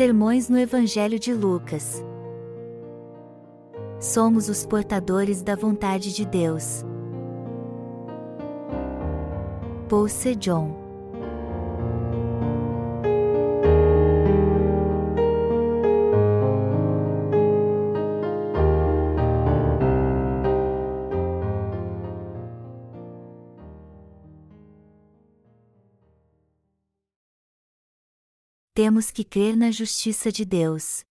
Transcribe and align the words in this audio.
Sermões 0.00 0.48
no 0.48 0.58
Evangelho 0.58 1.18
de 1.18 1.34
Lucas. 1.34 2.02
Somos 4.00 4.48
os 4.48 4.64
portadores 4.64 5.42
da 5.42 5.54
vontade 5.54 6.14
de 6.14 6.24
Deus. 6.24 6.82
Paul 9.90 10.08
Sejong 10.08 10.79
temos 28.82 29.10
que 29.10 29.22
crer 29.22 29.58
na 29.58 29.70
justiça 29.70 30.32
de 30.32 30.42
Deus. 30.42 31.04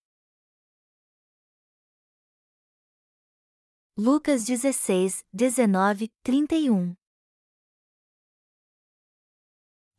Lucas 3.96 4.44
16, 4.44 5.24
19, 5.32 6.10
31 6.24 6.96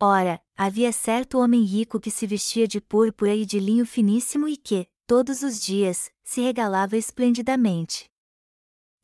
Ora, 0.02 0.42
havia 0.56 0.90
certo 0.90 1.38
homem 1.38 1.62
rico 1.62 2.00
que 2.00 2.10
se 2.10 2.26
vestia 2.26 2.66
de 2.66 2.80
púrpura 2.80 3.36
e 3.36 3.46
de 3.46 3.60
linho 3.60 3.86
finíssimo 3.86 4.48
e 4.48 4.56
que, 4.56 4.90
todos 5.06 5.44
os 5.44 5.62
dias, 5.62 6.10
se 6.24 6.40
regalava 6.40 6.96
esplendidamente. 6.96 8.10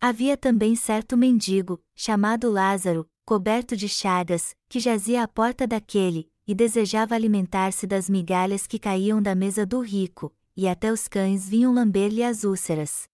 Havia 0.01 0.37
também 0.37 0.75
certo 0.75 1.17
mendigo, 1.17 1.81
chamado 1.95 2.51
Lázaro, 2.51 3.09
coberto 3.25 3.77
de 3.77 3.89
chagas, 3.89 4.57
que 4.69 4.81
jazia 4.81 5.23
à 5.23 5.29
porta 5.29 5.69
daquele, 5.69 6.29
e 6.47 6.55
desejava 6.55 7.15
alimentar-se 7.15 7.87
das 7.87 8.09
migalhas 8.09 8.67
que 8.67 8.79
caíam 8.79 9.21
da 9.21 9.35
mesa 9.35 9.67
do 9.67 9.81
rico, 9.81 10.33
e 10.57 10.69
até 10.69 10.93
os 10.93 11.09
cães 11.09 11.49
vinham 11.49 11.75
lamber-lhe 11.75 12.23
as 12.23 12.45
úlceras. 12.45 13.09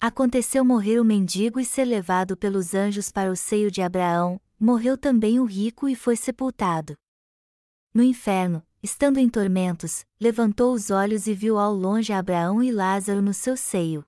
Aconteceu 0.00 0.64
morrer 0.64 0.98
o 0.98 1.04
mendigo 1.04 1.60
e 1.60 1.64
ser 1.64 1.84
levado 1.84 2.36
pelos 2.36 2.74
anjos 2.74 3.12
para 3.12 3.30
o 3.30 3.36
seio 3.36 3.70
de 3.70 3.80
Abraão, 3.80 4.40
morreu 4.58 4.98
também 4.98 5.38
o 5.38 5.44
rico 5.44 5.88
e 5.88 5.94
foi 5.94 6.16
sepultado. 6.16 6.96
No 7.94 8.02
inferno, 8.02 8.66
estando 8.82 9.18
em 9.18 9.28
tormentos, 9.28 10.04
levantou 10.20 10.72
os 10.72 10.90
olhos 10.90 11.28
e 11.28 11.34
viu 11.34 11.58
ao 11.58 11.72
longe 11.72 12.12
Abraão 12.12 12.60
e 12.60 12.72
Lázaro 12.72 13.22
no 13.22 13.32
seu 13.32 13.56
seio. 13.56 14.04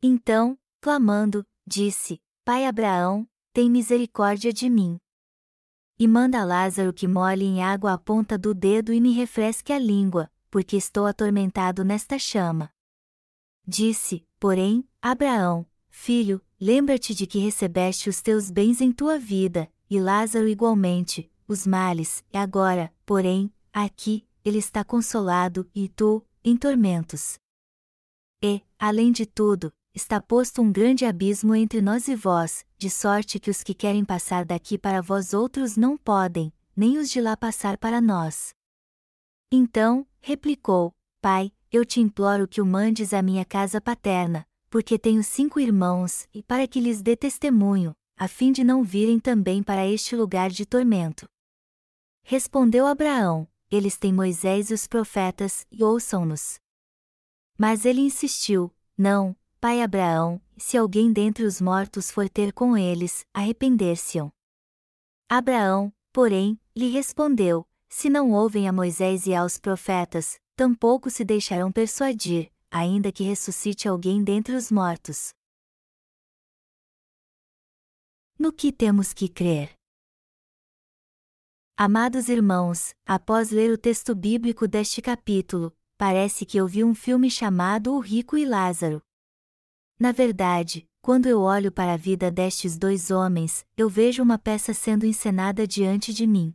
Então, 0.00 0.56
clamando, 0.80 1.44
disse: 1.66 2.20
Pai 2.44 2.66
Abraão, 2.66 3.26
tem 3.52 3.68
misericórdia 3.68 4.52
de 4.52 4.70
mim 4.70 5.00
e 6.02 6.08
manda 6.08 6.44
Lázaro 6.44 6.92
que 6.92 7.06
molhe 7.06 7.44
em 7.44 7.62
água 7.62 7.92
a 7.92 7.96
ponta 7.96 8.36
do 8.36 8.52
dedo 8.52 8.92
e 8.92 9.00
me 9.00 9.12
refresque 9.12 9.72
a 9.72 9.78
língua, 9.78 10.28
porque 10.50 10.76
estou 10.76 11.06
atormentado 11.06 11.84
nesta 11.84 12.18
chama. 12.18 12.72
Disse, 13.64 14.26
porém, 14.40 14.84
Abraão, 15.00 15.64
filho, 15.88 16.42
lembra-te 16.60 17.14
de 17.14 17.24
que 17.24 17.38
recebeste 17.38 18.10
os 18.10 18.20
teus 18.20 18.50
bens 18.50 18.80
em 18.80 18.90
tua 18.90 19.16
vida, 19.16 19.70
e 19.88 20.00
Lázaro 20.00 20.48
igualmente, 20.48 21.30
os 21.46 21.68
males, 21.68 22.24
e 22.32 22.36
agora, 22.36 22.92
porém, 23.06 23.48
aqui, 23.72 24.26
ele 24.44 24.58
está 24.58 24.82
consolado, 24.82 25.70
e 25.72 25.88
tu, 25.88 26.20
em 26.42 26.56
tormentos. 26.56 27.38
E, 28.42 28.60
além 28.76 29.12
de 29.12 29.24
tudo, 29.24 29.72
está 29.94 30.20
posto 30.20 30.62
um 30.62 30.72
grande 30.72 31.04
abismo 31.04 31.54
entre 31.54 31.82
nós 31.82 32.08
e 32.08 32.14
vós, 32.14 32.64
de 32.78 32.88
sorte 32.88 33.38
que 33.38 33.50
os 33.50 33.62
que 33.62 33.74
querem 33.74 34.04
passar 34.04 34.44
daqui 34.44 34.78
para 34.78 35.02
vós 35.02 35.34
outros 35.34 35.76
não 35.76 35.98
podem, 35.98 36.52
nem 36.74 36.98
os 36.98 37.10
de 37.10 37.20
lá 37.20 37.36
passar 37.36 37.76
para 37.76 38.00
nós. 38.00 38.54
Então, 39.50 40.06
replicou, 40.20 40.94
Pai, 41.20 41.52
eu 41.70 41.84
te 41.84 42.00
imploro 42.00 42.48
que 42.48 42.60
o 42.60 42.66
mandes 42.66 43.12
à 43.12 43.20
minha 43.22 43.44
casa 43.44 43.80
paterna, 43.80 44.46
porque 44.70 44.98
tenho 44.98 45.22
cinco 45.22 45.60
irmãos, 45.60 46.26
e 46.32 46.42
para 46.42 46.66
que 46.66 46.80
lhes 46.80 47.02
dê 47.02 47.14
testemunho, 47.14 47.94
a 48.16 48.26
fim 48.26 48.52
de 48.52 48.64
não 48.64 48.82
virem 48.82 49.20
também 49.20 49.62
para 49.62 49.86
este 49.86 50.16
lugar 50.16 50.50
de 50.50 50.64
tormento. 50.64 51.26
Respondeu 52.24 52.86
Abraão: 52.86 53.46
Eles 53.70 53.98
têm 53.98 54.12
Moisés 54.12 54.70
e 54.70 54.74
os 54.74 54.86
profetas, 54.86 55.66
e 55.70 55.84
ouçam-nos. 55.84 56.58
Mas 57.58 57.84
ele 57.84 58.00
insistiu: 58.00 58.72
Não, 58.96 59.36
pai 59.62 59.80
Abraão, 59.80 60.42
se 60.56 60.76
alguém 60.76 61.12
dentre 61.12 61.44
os 61.44 61.60
mortos 61.60 62.10
for 62.10 62.28
ter 62.28 62.52
com 62.52 62.76
eles, 62.76 63.24
arrepender-se-ão. 63.32 64.28
Abraão, 65.28 65.94
porém, 66.12 66.58
lhe 66.74 66.88
respondeu: 66.88 67.64
Se 67.88 68.10
não 68.10 68.32
ouvem 68.32 68.66
a 68.66 68.72
Moisés 68.72 69.24
e 69.24 69.32
aos 69.32 69.58
profetas, 69.58 70.36
tampouco 70.56 71.08
se 71.08 71.24
deixarão 71.24 71.70
persuadir, 71.70 72.50
ainda 72.72 73.12
que 73.12 73.22
ressuscite 73.22 73.86
alguém 73.86 74.24
dentre 74.24 74.56
os 74.56 74.68
mortos. 74.68 75.32
No 78.36 78.52
que 78.52 78.72
temos 78.72 79.12
que 79.12 79.28
crer? 79.28 79.78
Amados 81.76 82.28
irmãos, 82.28 82.96
após 83.06 83.52
ler 83.52 83.70
o 83.70 83.78
texto 83.78 84.12
bíblico 84.12 84.66
deste 84.66 85.00
capítulo, 85.00 85.72
parece 85.96 86.44
que 86.44 86.56
eu 86.56 86.66
vi 86.66 86.82
um 86.82 86.96
filme 86.96 87.30
chamado 87.30 87.94
O 87.94 88.00
Rico 88.00 88.36
e 88.36 88.44
Lázaro. 88.44 89.00
Na 90.02 90.10
verdade, 90.10 90.84
quando 91.00 91.26
eu 91.26 91.40
olho 91.42 91.70
para 91.70 91.92
a 91.92 91.96
vida 91.96 92.28
destes 92.28 92.76
dois 92.76 93.12
homens, 93.12 93.64
eu 93.76 93.88
vejo 93.88 94.20
uma 94.20 94.36
peça 94.36 94.74
sendo 94.74 95.06
encenada 95.06 95.64
diante 95.64 96.12
de 96.12 96.26
mim. 96.26 96.52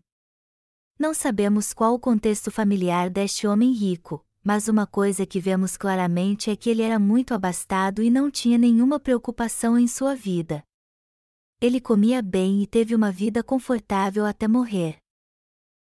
Não 1.00 1.14
sabemos 1.14 1.72
qual 1.72 1.94
o 1.94 2.00
contexto 2.00 2.52
familiar 2.52 3.10
deste 3.10 3.48
homem 3.48 3.72
rico, 3.72 4.22
mas 4.44 4.68
uma 4.68 4.86
coisa 4.86 5.26
que 5.26 5.40
vemos 5.40 5.78
claramente 5.78 6.50
é 6.50 6.58
que 6.58 6.70
ele 6.70 6.82
era 6.82 7.00
muito 7.00 7.34
abastado 7.34 8.04
e 8.04 8.10
não 8.10 8.30
tinha 8.30 8.58
nenhuma 8.58 9.00
preocupação 9.00 9.80
em 9.80 9.88
sua 9.88 10.14
vida. 10.14 10.62
Ele 11.62 11.80
comia 11.80 12.22
bem 12.22 12.62
e 12.62 12.68
teve 12.68 12.94
uma 12.94 13.14
vida 13.14 13.42
confortável 13.42 14.26
até 14.26 14.46
morrer. 14.46 14.98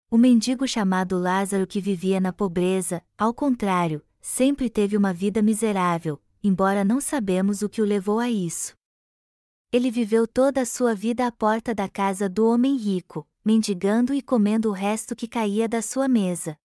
O 0.09 0.17
mendigo 0.17 0.67
chamado 0.67 1.19
Lázaro 1.19 1.67
que 1.67 1.79
vivia 1.79 2.19
na 2.19 2.33
pobreza, 2.33 3.03
ao 3.15 3.31
contrário, 3.35 4.03
sempre 4.19 4.67
teve 4.67 4.97
uma 4.97 5.13
vida 5.13 5.43
miserável, 5.43 6.19
embora 6.43 6.83
não 6.83 6.99
sabemos 6.99 7.61
o 7.61 7.69
que 7.69 7.81
o 7.81 7.85
levou 7.85 8.19
a 8.19 8.29
isso. 8.29 8.75
Ele 9.71 9.91
viveu 9.91 10.27
toda 10.27 10.61
a 10.61 10.65
sua 10.65 10.93
vida 10.93 11.25
à 11.25 11.31
porta 11.31 11.73
da 11.73 11.87
casa 11.87 12.27
do 12.27 12.47
homem 12.47 12.75
rico, 12.75 13.27
mendigando 13.45 14.13
e 14.13 14.21
comendo 14.21 14.69
o 14.69 14.73
resto 14.73 15.15
que 15.15 15.27
caía 15.27 15.69
da 15.69 15.81
sua 15.81 16.07
mesa. 16.07 16.57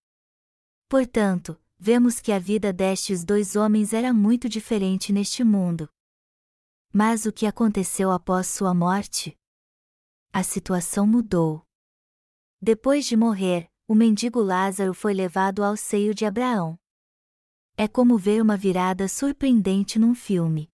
Portanto, 0.88 1.60
vemos 1.78 2.20
que 2.20 2.32
a 2.32 2.38
vida 2.38 2.72
destes 2.72 3.25
dois 3.25 3.54
homens 3.54 3.92
era 3.92 4.12
muito 4.12 4.48
diferente 4.48 5.12
neste 5.12 5.44
mundo. 5.44 5.88
Mas 6.92 7.26
o 7.26 7.32
que 7.32 7.47
aconteceu 7.47 8.10
após 8.10 8.47
sua 8.47 8.75
morte? 8.75 9.38
A 10.32 10.42
situação 10.42 11.06
mudou. 11.06 11.62
Depois 12.60 13.06
de 13.06 13.16
morrer, 13.16 13.70
o 13.86 13.94
mendigo 13.94 14.41
Lázaro 14.41 14.94
foi 14.94 15.12
levado 15.15 15.62
ao 15.62 15.76
seio 15.76 16.15
de 16.15 16.25
Abraão 16.25 16.78
é 17.78 17.87
como 17.87 18.16
ver 18.16 18.41
uma 18.41 18.56
virada 18.56 19.06
surpreendente 19.06 19.98
num 19.98 20.14
filme. 20.14 20.70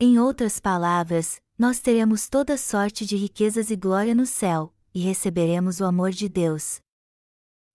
Em 0.00 0.18
outras 0.18 0.58
palavras, 0.58 1.40
nós 1.56 1.78
teremos 1.78 2.28
toda 2.28 2.56
sorte 2.56 3.06
de 3.06 3.16
riquezas 3.16 3.70
e 3.70 3.76
glória 3.76 4.14
no 4.14 4.26
céu, 4.26 4.74
e 4.92 5.00
receberemos 5.00 5.78
o 5.78 5.84
amor 5.84 6.10
de 6.10 6.28
Deus. 6.28 6.80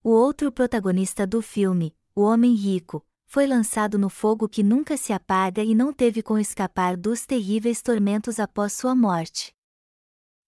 O 0.03 0.09
outro 0.09 0.51
protagonista 0.51 1.25
do 1.25 1.41
filme, 1.41 1.95
o 2.13 2.23
homem 2.23 2.53
rico, 2.55 3.05
foi 3.25 3.47
lançado 3.47 3.97
no 3.97 4.09
fogo 4.09 4.49
que 4.49 4.61
nunca 4.61 4.97
se 4.97 5.13
apaga 5.13 5.63
e 5.63 5.73
não 5.73 5.93
teve 5.93 6.21
como 6.21 6.39
escapar 6.39 6.97
dos 6.97 7.25
terríveis 7.25 7.81
tormentos 7.81 8.39
após 8.39 8.73
sua 8.73 8.93
morte. 8.93 9.53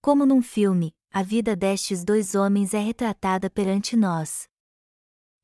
Como 0.02 0.26
num 0.26 0.42
filme, 0.42 0.94
a 1.10 1.22
vida 1.22 1.56
destes 1.56 2.04
dois 2.04 2.34
homens 2.34 2.74
é 2.74 2.78
retratada 2.78 3.48
perante 3.48 3.96
nós 3.96 4.46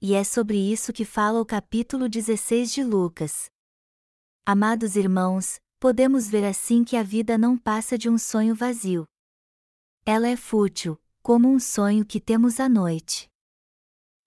e 0.06 0.12
é 0.12 0.22
sobre 0.22 0.58
isso 0.58 0.92
que 0.92 1.02
fala 1.02 1.40
o 1.40 1.46
capítulo 1.46 2.10
16 2.10 2.70
de 2.70 2.84
Lucas. 2.84 3.46
Amados 4.44 4.96
irmãos, 4.96 5.58
podemos 5.80 6.28
ver 6.28 6.44
assim 6.44 6.84
que 6.84 6.94
a 6.94 7.02
vida 7.02 7.38
não 7.38 7.56
passa 7.56 7.96
de 7.96 8.10
um 8.10 8.18
sonho 8.18 8.54
vazio. 8.54 9.06
Ela 10.04 10.28
é 10.28 10.36
fútil, 10.36 11.00
como 11.22 11.48
um 11.48 11.58
sonho 11.58 12.04
que 12.04 12.20
temos 12.20 12.60
à 12.60 12.68
noite. 12.68 13.30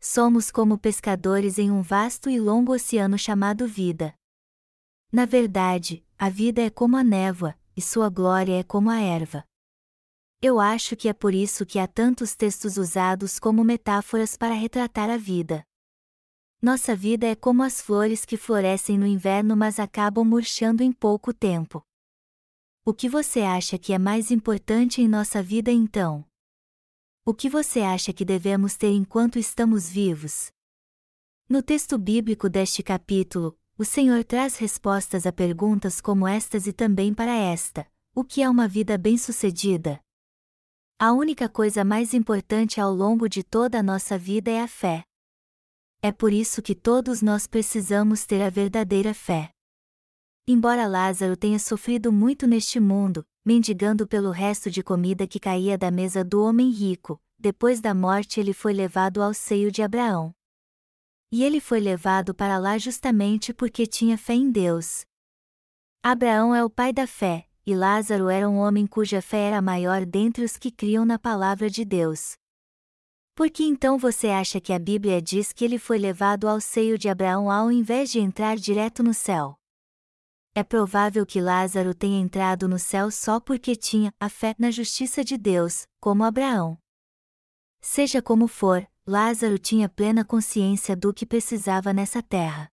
Somos 0.02 0.50
como 0.50 0.80
pescadores 0.80 1.60
em 1.60 1.70
um 1.70 1.84
vasto 1.84 2.28
e 2.28 2.40
longo 2.40 2.74
oceano 2.74 3.16
chamado 3.16 3.68
vida. 3.68 4.16
Na 5.12 5.26
verdade, 5.26 6.04
a 6.18 6.28
vida 6.28 6.60
é 6.60 6.72
como 6.72 6.98
a 6.98 7.04
névoa, 7.04 7.56
e 7.76 7.84
sua 7.84 8.10
glória 8.10 8.60
é 8.60 8.64
como 8.64 8.90
a 8.90 9.00
erva. 9.00 9.47
Eu 10.40 10.60
acho 10.60 10.96
que 10.96 11.10
é 11.10 11.14
por 11.14 11.34
isso 11.34 11.66
que 11.66 11.80
há 11.80 11.88
tantos 11.88 12.36
textos 12.36 12.78
usados 12.78 13.40
como 13.40 13.64
metáforas 13.64 14.38
para 14.38 14.54
retratar 14.54 15.10
a 15.10 15.18
vida. 15.18 15.66
Nossa 16.62 16.96
vida 16.96 17.26
é 17.26 17.36
como 17.36 17.64
as 17.64 17.82
flores 17.82 18.24
que 18.24 18.38
florescem 18.38 19.00
no 19.00 19.08
inverno 19.08 19.56
mas 19.56 19.80
acabam 19.80 20.24
murchando 20.24 20.84
em 20.84 20.92
pouco 20.92 21.34
tempo. 21.34 21.84
O 22.86 22.94
que 22.94 23.10
você 23.10 23.42
acha 23.42 23.80
que 23.80 23.94
é 23.94 23.98
mais 23.98 24.30
importante 24.30 25.02
em 25.02 25.08
nossa 25.08 25.42
vida 25.42 25.72
então? 25.72 26.24
O 27.26 27.34
que 27.34 27.50
você 27.50 27.82
acha 27.82 28.14
que 28.14 28.24
devemos 28.24 28.78
ter 28.78 28.92
enquanto 28.92 29.40
estamos 29.40 29.90
vivos? 29.90 30.52
No 31.50 31.64
texto 31.64 31.98
bíblico 31.98 32.48
deste 32.48 32.84
capítulo, 32.84 33.58
o 33.76 33.84
Senhor 33.84 34.24
traz 34.24 34.58
respostas 34.58 35.26
a 35.26 35.32
perguntas 35.32 36.00
como 36.00 36.28
estas 36.28 36.68
e 36.68 36.74
também 36.74 37.12
para 37.12 37.36
esta: 37.36 37.88
o 38.14 38.24
que 38.24 38.42
é 38.42 38.50
uma 38.50 38.68
vida 38.68 38.98
bem-sucedida? 38.98 40.00
A 41.00 41.14
única 41.14 41.48
coisa 41.48 41.86
mais 41.86 42.12
importante 42.16 42.82
ao 42.82 42.92
longo 42.92 43.30
de 43.30 43.44
toda 43.44 43.78
a 43.78 43.84
nossa 43.84 44.18
vida 44.18 44.50
é 44.50 44.60
a 44.60 44.68
fé. 44.68 45.04
É 46.02 46.12
por 46.12 46.34
isso 46.34 46.60
que 46.60 46.74
todos 46.74 47.22
nós 47.22 47.46
precisamos 47.46 48.26
ter 48.26 48.42
a 48.42 48.50
verdadeira 48.50 49.14
fé. 49.14 49.52
Embora 50.48 50.88
Lázaro 50.88 51.38
tenha 51.38 51.60
sofrido 51.60 52.12
muito 52.12 52.48
neste 52.48 52.80
mundo, 52.80 53.24
mendigando 53.46 54.08
pelo 54.08 54.32
resto 54.32 54.72
de 54.72 54.82
comida 54.82 55.28
que 55.28 55.40
caía 55.40 55.78
da 55.78 55.92
mesa 55.92 56.24
do 56.24 56.42
homem 56.42 56.72
rico, 56.72 57.22
depois 57.38 57.80
da 57.80 57.94
morte 57.94 58.40
ele 58.40 58.52
foi 58.52 58.74
levado 58.74 59.22
ao 59.22 59.36
seio 59.36 59.72
de 59.72 59.84
Abraão. 59.84 60.34
E 61.32 61.44
ele 61.44 61.60
foi 61.60 61.80
levado 61.80 62.34
para 62.34 62.58
lá 62.58 62.76
justamente 62.80 63.54
porque 63.54 63.86
tinha 63.86 64.18
fé 64.18 64.34
em 64.34 64.50
Deus. 64.50 65.06
Abraão 66.02 66.56
é 66.56 66.64
o 66.66 66.72
pai 66.72 66.92
da 66.92 67.06
fé, 67.06 67.47
e 67.68 67.76
Lázaro 67.76 68.30
era 68.30 68.50
um 68.50 68.56
homem 68.56 68.88
cuja 68.88 69.22
fé 69.22 69.50
era 69.50 69.62
maior 69.62 70.06
dentre 70.06 70.42
os 70.46 70.56
que 70.56 70.72
criam 70.72 71.04
na 71.04 71.20
palavra 71.20 71.70
de 71.70 71.84
Deus. 71.84 72.38
Por 73.36 73.50
que 73.52 73.66
então 73.66 73.98
você 73.98 74.30
acha 74.30 74.62
que 74.62 74.72
a 74.72 74.80
Bíblia 74.80 75.22
diz 75.22 75.52
que 75.52 75.66
ele 75.66 75.78
foi 75.78 75.98
levado 75.98 76.48
ao 76.48 76.62
seio 76.62 76.98
de 76.98 77.10
Abraão 77.10 77.52
ao 77.52 77.70
invés 77.70 78.10
de 78.10 78.22
entrar 78.22 78.56
direto 78.56 79.04
no 79.04 79.14
céu? 79.14 79.60
É 80.56 80.64
provável 80.64 81.26
que 81.26 81.42
Lázaro 81.42 81.94
tenha 81.94 82.18
entrado 82.18 82.70
no 82.70 82.80
céu 82.80 83.12
só 83.12 83.38
porque 83.38 83.76
tinha 83.76 84.14
a 84.18 84.30
fé 84.30 84.56
na 84.58 84.72
justiça 84.72 85.22
de 85.22 85.38
Deus, 85.38 85.86
como 86.00 86.24
Abraão. 86.24 86.78
Seja 87.82 88.22
como 88.22 88.48
for, 88.48 88.88
Lázaro 89.06 89.60
tinha 89.60 89.90
plena 89.90 90.24
consciência 90.24 90.96
do 90.96 91.14
que 91.14 91.26
precisava 91.26 91.92
nessa 91.92 92.24
terra. 92.24 92.70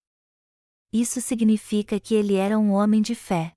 Isso 0.93 1.20
significa 1.20 1.99
que 1.99 2.14
ele 2.14 2.37
era 2.37 2.56
um 2.56 2.70
homem 2.70 3.02
de 3.02 3.17
fé. 3.17 3.56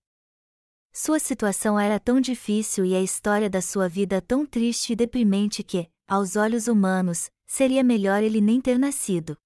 Sua 0.99 1.19
situação 1.19 1.79
era 1.79 1.99
tão 1.99 2.19
difícil 2.19 2.83
e 2.83 2.95
a 2.95 2.99
história 2.99 3.47
da 3.47 3.61
sua 3.61 3.87
vida 3.87 4.19
tão 4.19 4.47
triste 4.47 4.93
e 4.93 4.95
deprimente 4.95 5.61
que, 5.61 5.87
aos 6.07 6.35
olhos 6.35 6.67
humanos, 6.67 7.29
seria 7.45 7.83
melhor 7.83 8.23
ele 8.23 8.41
nem 8.41 8.59
ter 8.59 8.79
nascido. 8.79 9.37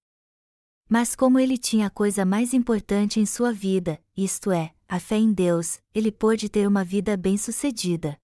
Mas 0.88 1.14
como 1.14 1.38
ele 1.38 1.58
tinha 1.58 1.88
a 1.88 1.90
coisa 1.90 2.24
mais 2.24 2.54
importante 2.54 3.20
em 3.20 3.26
sua 3.26 3.52
vida, 3.52 4.02
isto 4.16 4.50
é, 4.50 4.74
a 4.88 4.98
fé 4.98 5.18
em 5.18 5.34
Deus, 5.34 5.82
ele 5.94 6.10
pôde 6.10 6.48
ter 6.48 6.66
uma 6.66 6.86
vida 6.86 7.18
bem-sucedida. 7.18 8.18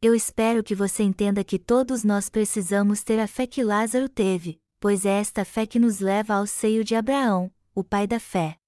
Eu 0.00 0.14
espero 0.14 0.62
que 0.62 0.76
você 0.76 1.02
entenda 1.02 1.42
que 1.42 1.58
todos 1.58 2.04
nós 2.04 2.28
precisamos 2.28 3.02
ter 3.02 3.18
a 3.18 3.26
fé 3.26 3.48
que 3.48 3.64
Lázaro 3.64 4.08
teve, 4.08 4.60
pois 4.78 5.04
é 5.04 5.18
esta 5.18 5.44
fé 5.44 5.66
que 5.66 5.80
nos 5.80 5.98
leva 5.98 6.34
ao 6.34 6.46
seio 6.46 6.84
de 6.84 6.94
Abraão, 6.94 7.50
o 7.74 7.82
pai 7.82 8.06
da 8.06 8.20
fé. 8.20 8.60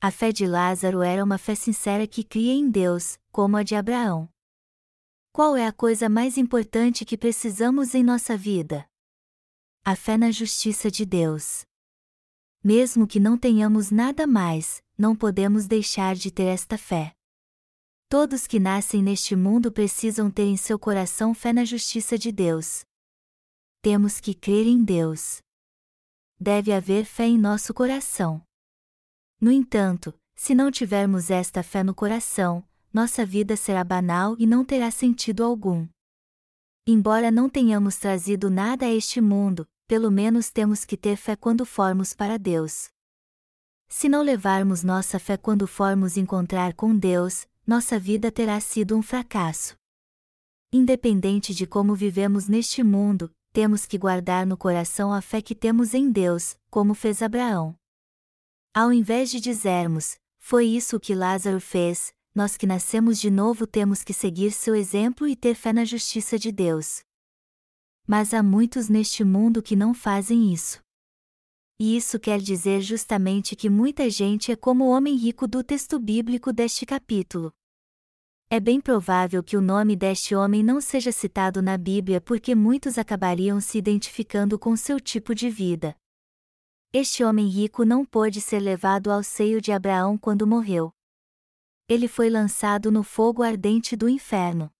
A 0.00 0.10
fé 0.10 0.30
de 0.30 0.46
Lázaro 0.46 1.00
era 1.00 1.24
uma 1.24 1.38
fé 1.38 1.54
sincera 1.54 2.06
que 2.06 2.22
cria 2.22 2.52
em 2.52 2.70
Deus, 2.70 3.18
como 3.32 3.56
a 3.56 3.62
de 3.62 3.74
Abraão. 3.74 4.28
Qual 5.32 5.56
é 5.56 5.66
a 5.66 5.72
coisa 5.72 6.08
mais 6.08 6.36
importante 6.36 7.04
que 7.04 7.16
precisamos 7.16 7.94
em 7.94 8.04
nossa 8.04 8.36
vida? 8.36 8.86
A 9.84 9.96
fé 9.96 10.18
na 10.18 10.30
justiça 10.30 10.90
de 10.90 11.06
Deus. 11.06 11.64
Mesmo 12.62 13.06
que 13.06 13.18
não 13.18 13.38
tenhamos 13.38 13.90
nada 13.90 14.26
mais, 14.26 14.82
não 14.98 15.16
podemos 15.16 15.66
deixar 15.66 16.14
de 16.14 16.30
ter 16.30 16.44
esta 16.44 16.76
fé. 16.76 17.14
Todos 18.08 18.46
que 18.46 18.60
nascem 18.60 19.02
neste 19.02 19.34
mundo 19.34 19.72
precisam 19.72 20.30
ter 20.30 20.44
em 20.44 20.56
seu 20.56 20.78
coração 20.78 21.32
fé 21.32 21.52
na 21.52 21.64
justiça 21.64 22.18
de 22.18 22.30
Deus. 22.30 22.84
Temos 23.80 24.20
que 24.20 24.34
crer 24.34 24.66
em 24.66 24.84
Deus. 24.84 25.38
Deve 26.38 26.72
haver 26.72 27.04
fé 27.04 27.24
em 27.24 27.38
nosso 27.38 27.72
coração. 27.72 28.45
No 29.40 29.50
entanto, 29.50 30.14
se 30.34 30.54
não 30.54 30.70
tivermos 30.70 31.30
esta 31.30 31.62
fé 31.62 31.82
no 31.82 31.94
coração, 31.94 32.64
nossa 32.92 33.26
vida 33.26 33.56
será 33.56 33.84
banal 33.84 34.34
e 34.38 34.46
não 34.46 34.64
terá 34.64 34.90
sentido 34.90 35.44
algum. 35.44 35.86
Embora 36.86 37.30
não 37.30 37.48
tenhamos 37.48 37.96
trazido 37.96 38.48
nada 38.48 38.86
a 38.86 38.92
este 38.92 39.20
mundo, 39.20 39.68
pelo 39.86 40.10
menos 40.10 40.50
temos 40.50 40.84
que 40.84 40.96
ter 40.96 41.16
fé 41.16 41.36
quando 41.36 41.66
formos 41.66 42.14
para 42.14 42.38
Deus. 42.38 42.88
Se 43.88 44.08
não 44.08 44.22
levarmos 44.22 44.82
nossa 44.82 45.18
fé 45.18 45.36
quando 45.36 45.66
formos 45.66 46.16
encontrar 46.16 46.74
com 46.74 46.96
Deus, 46.96 47.46
nossa 47.66 47.98
vida 47.98 48.32
terá 48.32 48.58
sido 48.60 48.96
um 48.96 49.02
fracasso. 49.02 49.76
Independente 50.72 51.54
de 51.54 51.66
como 51.66 51.94
vivemos 51.94 52.48
neste 52.48 52.82
mundo, 52.82 53.30
temos 53.52 53.86
que 53.86 53.98
guardar 53.98 54.46
no 54.46 54.56
coração 54.56 55.12
a 55.12 55.20
fé 55.20 55.40
que 55.40 55.54
temos 55.54 55.94
em 55.94 56.10
Deus, 56.10 56.56
como 56.70 56.94
fez 56.94 57.22
Abraão. 57.22 57.76
Ao 58.76 58.92
invés 58.92 59.30
de 59.30 59.40
dizermos, 59.40 60.18
foi 60.38 60.66
isso 60.66 61.00
que 61.00 61.14
Lázaro 61.14 61.58
fez, 61.58 62.12
nós 62.34 62.58
que 62.58 62.66
nascemos 62.66 63.18
de 63.18 63.30
novo 63.30 63.66
temos 63.66 64.04
que 64.04 64.12
seguir 64.12 64.52
seu 64.52 64.74
exemplo 64.74 65.26
e 65.26 65.34
ter 65.34 65.54
fé 65.54 65.72
na 65.72 65.82
justiça 65.82 66.38
de 66.38 66.52
Deus. 66.52 67.00
Mas 68.06 68.34
há 68.34 68.42
muitos 68.42 68.90
neste 68.90 69.24
mundo 69.24 69.62
que 69.62 69.74
não 69.74 69.94
fazem 69.94 70.52
isso. 70.52 70.78
E 71.80 71.96
isso 71.96 72.20
quer 72.20 72.38
dizer 72.38 72.82
justamente 72.82 73.56
que 73.56 73.70
muita 73.70 74.10
gente 74.10 74.52
é 74.52 74.56
como 74.56 74.84
o 74.84 74.90
homem 74.90 75.16
rico 75.16 75.48
do 75.48 75.64
texto 75.64 75.98
bíblico 75.98 76.52
deste 76.52 76.84
capítulo. 76.84 77.54
É 78.50 78.60
bem 78.60 78.78
provável 78.78 79.42
que 79.42 79.56
o 79.56 79.62
nome 79.62 79.96
deste 79.96 80.34
homem 80.34 80.62
não 80.62 80.82
seja 80.82 81.10
citado 81.12 81.62
na 81.62 81.78
Bíblia 81.78 82.20
porque 82.20 82.54
muitos 82.54 82.98
acabariam 82.98 83.58
se 83.58 83.78
identificando 83.78 84.58
com 84.58 84.76
seu 84.76 85.00
tipo 85.00 85.34
de 85.34 85.48
vida. 85.48 85.96
Este 86.92 87.22
homem 87.22 87.48
rico 87.48 87.84
não 87.84 88.04
pôde 88.04 88.40
ser 88.40 88.60
levado 88.60 89.10
ao 89.10 89.22
seio 89.22 89.60
de 89.60 89.72
Abraão 89.72 90.16
quando 90.16 90.46
morreu. 90.46 90.92
Ele 91.88 92.08
foi 92.08 92.30
lançado 92.30 92.90
no 92.90 93.02
fogo 93.02 93.42
ardente 93.42 93.94
do 93.94 94.08
inferno. 94.08 94.72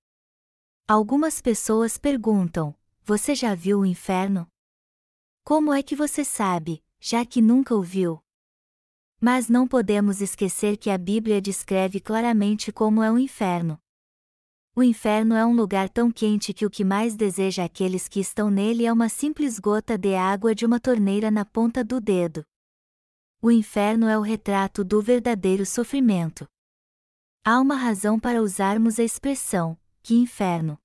Algumas 0.88 1.40
pessoas 1.40 1.98
perguntam: 1.98 2.74
Você 3.04 3.34
já 3.34 3.54
viu 3.54 3.80
o 3.80 3.86
inferno? 3.86 4.48
Como 5.44 5.72
é 5.72 5.82
que 5.82 5.94
você 5.94 6.24
sabe? 6.24 6.82
já 7.00 7.24
que 7.24 7.40
nunca 7.40 7.74
o 7.74 7.82
viu. 7.82 8.22
Mas 9.20 9.48
não 9.48 9.66
podemos 9.66 10.20
esquecer 10.20 10.76
que 10.76 10.90
a 10.90 10.98
Bíblia 10.98 11.40
descreve 11.40 12.00
claramente 12.00 12.72
como 12.72 13.02
é 13.02 13.10
o 13.10 13.18
inferno. 13.18 13.80
O 14.78 14.82
inferno 14.82 15.34
é 15.34 15.46
um 15.46 15.54
lugar 15.54 15.88
tão 15.88 16.12
quente 16.12 16.52
que 16.52 16.66
o 16.66 16.68
que 16.68 16.84
mais 16.84 17.16
deseja 17.16 17.64
aqueles 17.64 18.08
que 18.08 18.20
estão 18.20 18.50
nele 18.50 18.84
é 18.84 18.92
uma 18.92 19.08
simples 19.08 19.58
gota 19.58 19.96
de 19.96 20.14
água 20.14 20.54
de 20.54 20.66
uma 20.66 20.78
torneira 20.78 21.30
na 21.30 21.46
ponta 21.46 21.82
do 21.82 21.98
dedo. 21.98 22.44
O 23.40 23.50
inferno 23.50 24.06
é 24.06 24.18
o 24.18 24.20
retrato 24.20 24.84
do 24.84 25.00
verdadeiro 25.00 25.64
sofrimento. 25.64 26.46
Há 27.42 27.58
uma 27.58 27.74
razão 27.74 28.20
para 28.20 28.42
usarmos 28.42 29.00
a 29.00 29.02
expressão, 29.02 29.78
que 30.02 30.14
inferno. 30.14 30.78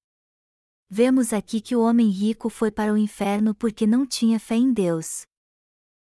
Vemos 0.89 1.33
aqui 1.33 1.59
que 1.59 1.75
o 1.75 1.81
homem 1.81 2.07
rico 2.07 2.49
foi 2.49 2.71
para 2.71 2.93
o 2.93 2.97
inferno 2.97 3.53
porque 3.53 3.85
não 3.85 4.07
tinha 4.07 4.39
fé 4.39 4.55
em 4.55 4.71
Deus. 4.71 5.23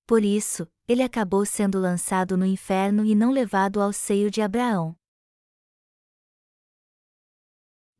Por 0.06 0.22
isso, 0.22 0.64
ele 0.86 1.02
acabou 1.02 1.44
sendo 1.44 1.80
lançado 1.80 2.36
no 2.36 2.46
inferno 2.46 3.04
e 3.04 3.16
não 3.16 3.32
levado 3.32 3.82
ao 3.82 3.92
seio 3.92 4.30
de 4.30 4.40
Abraão. 4.40 4.96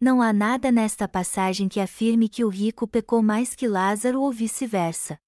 Não 0.05 0.21
há 0.21 0.35
nada 0.35 0.71
nesta 0.71 1.09
passagem 1.09 1.67
que 1.67 1.81
afirme 1.81 2.29
que 2.29 2.45
o 2.45 2.49
rico 2.51 2.87
pecou 2.87 3.23
mais 3.23 3.55
que 3.55 3.67
Lázaro 3.67 4.21
ou 4.21 4.31
vice-versa. 4.31 5.19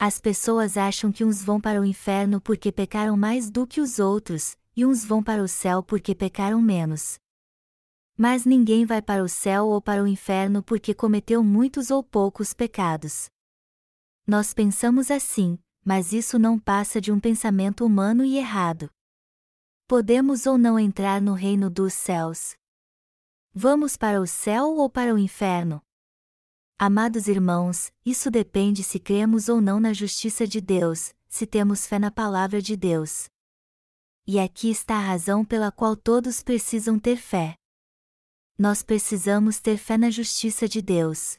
As 0.00 0.20
pessoas 0.20 0.76
acham 0.76 1.12
que 1.12 1.24
uns 1.24 1.44
vão 1.44 1.60
para 1.60 1.80
o 1.80 1.84
inferno 1.84 2.40
porque 2.40 2.72
pecaram 2.72 3.16
mais 3.16 3.52
do 3.52 3.68
que 3.68 3.80
os 3.80 4.00
outros, 4.00 4.56
e 4.74 4.84
uns 4.84 5.04
vão 5.04 5.22
para 5.22 5.44
o 5.44 5.46
céu 5.46 5.80
porque 5.80 6.12
pecaram 6.12 6.60
menos. 6.60 7.20
Mas 8.18 8.44
ninguém 8.44 8.84
vai 8.84 9.00
para 9.00 9.22
o 9.22 9.28
céu 9.28 9.68
ou 9.68 9.80
para 9.80 10.02
o 10.02 10.08
inferno 10.08 10.60
porque 10.60 10.92
cometeu 10.92 11.44
muitos 11.44 11.88
ou 11.88 12.02
poucos 12.02 12.52
pecados. 12.52 13.30
Nós 14.26 14.52
pensamos 14.52 15.08
assim, 15.08 15.56
mas 15.84 16.12
isso 16.12 16.36
não 16.36 16.58
passa 16.58 17.00
de 17.00 17.12
um 17.12 17.20
pensamento 17.20 17.86
humano 17.86 18.24
e 18.24 18.38
errado. 18.38 18.90
Podemos 19.86 20.46
ou 20.46 20.58
não 20.58 20.76
entrar 20.76 21.22
no 21.22 21.34
reino 21.34 21.70
dos 21.70 21.92
céus. 21.92 22.56
Vamos 23.54 23.98
para 23.98 24.18
o 24.18 24.26
céu 24.26 24.76
ou 24.78 24.88
para 24.88 25.14
o 25.14 25.18
inferno? 25.18 25.82
Amados 26.78 27.28
irmãos, 27.28 27.92
isso 28.02 28.30
depende 28.30 28.82
se 28.82 28.98
cremos 28.98 29.50
ou 29.50 29.60
não 29.60 29.78
na 29.78 29.92
justiça 29.92 30.46
de 30.46 30.58
Deus, 30.58 31.14
se 31.28 31.46
temos 31.46 31.86
fé 31.86 31.98
na 31.98 32.10
palavra 32.10 32.62
de 32.62 32.74
Deus. 32.74 33.26
E 34.26 34.40
aqui 34.40 34.70
está 34.70 34.94
a 34.96 35.06
razão 35.06 35.44
pela 35.44 35.70
qual 35.70 35.94
todos 35.94 36.42
precisam 36.42 36.98
ter 36.98 37.18
fé. 37.18 37.54
Nós 38.58 38.82
precisamos 38.82 39.60
ter 39.60 39.76
fé 39.76 39.98
na 39.98 40.08
justiça 40.08 40.66
de 40.66 40.80
Deus. 40.80 41.36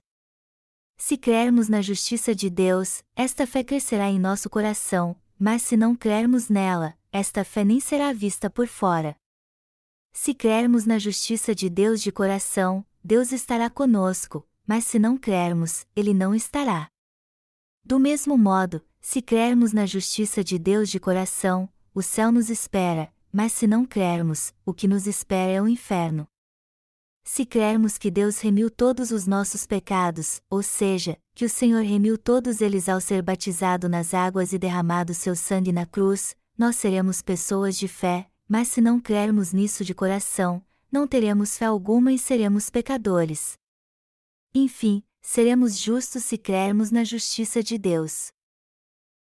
Se 0.96 1.18
crermos 1.18 1.68
na 1.68 1.82
justiça 1.82 2.36
de 2.36 2.48
Deus, 2.48 3.04
esta 3.16 3.48
fé 3.48 3.64
crescerá 3.64 4.08
em 4.08 4.20
nosso 4.20 4.52
coração, 4.52 5.20
mas 5.40 5.64
se 5.64 5.76
não 5.76 5.96
crermos 5.96 6.48
nela, 6.48 6.96
esta 7.12 7.44
fé 7.44 7.66
nem 7.66 7.80
será 7.80 8.14
vista 8.14 8.52
por 8.52 8.68
fora. 8.68 9.18
Se 10.16 10.32
crermos 10.34 10.86
na 10.86 11.00
justiça 11.00 11.56
de 11.56 11.68
Deus 11.70 12.00
de 12.00 12.12
coração, 12.12 12.86
Deus 13.04 13.32
estará 13.32 13.68
conosco, 13.68 14.48
mas 14.66 14.86
se 14.86 15.00
não 15.00 15.18
crermos, 15.18 15.88
Ele 15.96 16.14
não 16.14 16.36
estará. 16.36 16.88
Do 17.84 18.00
mesmo 18.00 18.38
modo, 18.38 18.82
se 19.02 19.24
crermos 19.24 19.74
na 19.74 19.88
justiça 19.88 20.44
de 20.44 20.60
Deus 20.60 20.90
de 20.90 21.00
coração, 21.00 21.68
o 21.96 22.02
céu 22.04 22.32
nos 22.32 22.52
espera, 22.52 23.12
mas 23.32 23.54
se 23.54 23.66
não 23.66 23.86
crermos, 23.86 24.54
o 24.64 24.72
que 24.72 24.88
nos 24.88 25.08
espera 25.08 25.52
é 25.52 25.62
o 25.62 25.68
inferno. 25.68 26.28
Se 27.26 27.44
crermos 27.44 27.98
que 27.98 28.12
Deus 28.12 28.40
remiu 28.40 28.70
todos 28.70 29.10
os 29.12 29.26
nossos 29.26 29.66
pecados, 29.66 30.42
ou 30.48 30.62
seja, 30.62 31.18
que 31.34 31.44
o 31.44 31.50
Senhor 31.50 31.84
remiu 31.84 32.20
todos 32.20 32.62
eles 32.62 32.88
ao 32.88 33.02
ser 33.02 33.24
batizado 33.24 33.90
nas 33.90 34.14
águas 34.14 34.54
e 34.54 34.60
derramado 34.60 35.14
seu 35.14 35.36
sangue 35.36 35.72
na 35.72 35.88
cruz, 35.88 36.36
nós 36.56 36.76
seremos 36.76 37.22
pessoas 37.22 37.76
de 37.76 37.88
fé, 37.88 38.30
mas 38.48 38.68
se 38.68 38.82
não 38.82 39.00
crermos 39.00 39.54
nisso 39.54 39.84
de 39.84 39.94
coração, 39.94 40.64
não 40.92 41.08
teremos 41.08 41.58
fé 41.58 41.66
alguma 41.66 42.14
e 42.14 42.20
seremos 42.20 42.70
pecadores. 42.70 43.58
Enfim, 44.54 45.04
seremos 45.22 45.78
justos 45.78 46.24
se 46.26 46.38
crermos 46.38 46.92
na 46.92 47.04
justiça 47.04 47.64
de 47.64 47.78
Deus. 47.78 48.32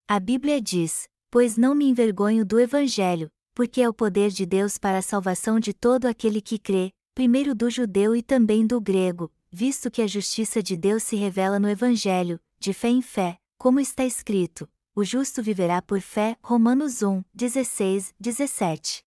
A 0.06 0.20
Bíblia 0.20 0.60
diz: 0.60 1.08
Pois 1.30 1.56
não 1.56 1.74
me 1.74 1.86
envergonho 1.86 2.44
do 2.44 2.60
Evangelho, 2.60 3.28
porque 3.54 3.80
é 3.80 3.88
o 3.88 3.94
poder 3.94 4.30
de 4.30 4.46
Deus 4.46 4.78
para 4.78 4.98
a 4.98 5.02
salvação 5.02 5.58
de 5.58 5.72
todo 5.72 6.06
aquele 6.06 6.40
que 6.40 6.58
crê, 6.58 6.92
primeiro 7.14 7.54
do 7.54 7.68
judeu 7.70 8.14
e 8.14 8.22
também 8.22 8.66
do 8.66 8.80
grego, 8.80 9.32
visto 9.50 9.90
que 9.90 10.02
a 10.02 10.06
justiça 10.06 10.62
de 10.62 10.76
Deus 10.76 11.02
se 11.02 11.16
revela 11.16 11.58
no 11.58 11.68
Evangelho, 11.68 12.38
de 12.58 12.72
fé 12.72 12.88
em 12.88 13.02
fé, 13.02 13.38
como 13.58 13.80
está 13.80 14.04
escrito: 14.04 14.68
O 14.94 15.02
justo 15.02 15.42
viverá 15.42 15.80
por 15.80 16.00
fé. 16.00 16.36
Romanos 16.42 17.02
1, 17.02 17.24
16, 17.34 18.14
17. 18.20 19.05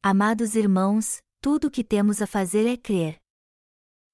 Amados 0.00 0.54
irmãos, 0.54 1.20
tudo 1.40 1.66
o 1.66 1.70
que 1.70 1.82
temos 1.82 2.22
a 2.22 2.26
fazer 2.26 2.68
é 2.68 2.76
crer. 2.76 3.18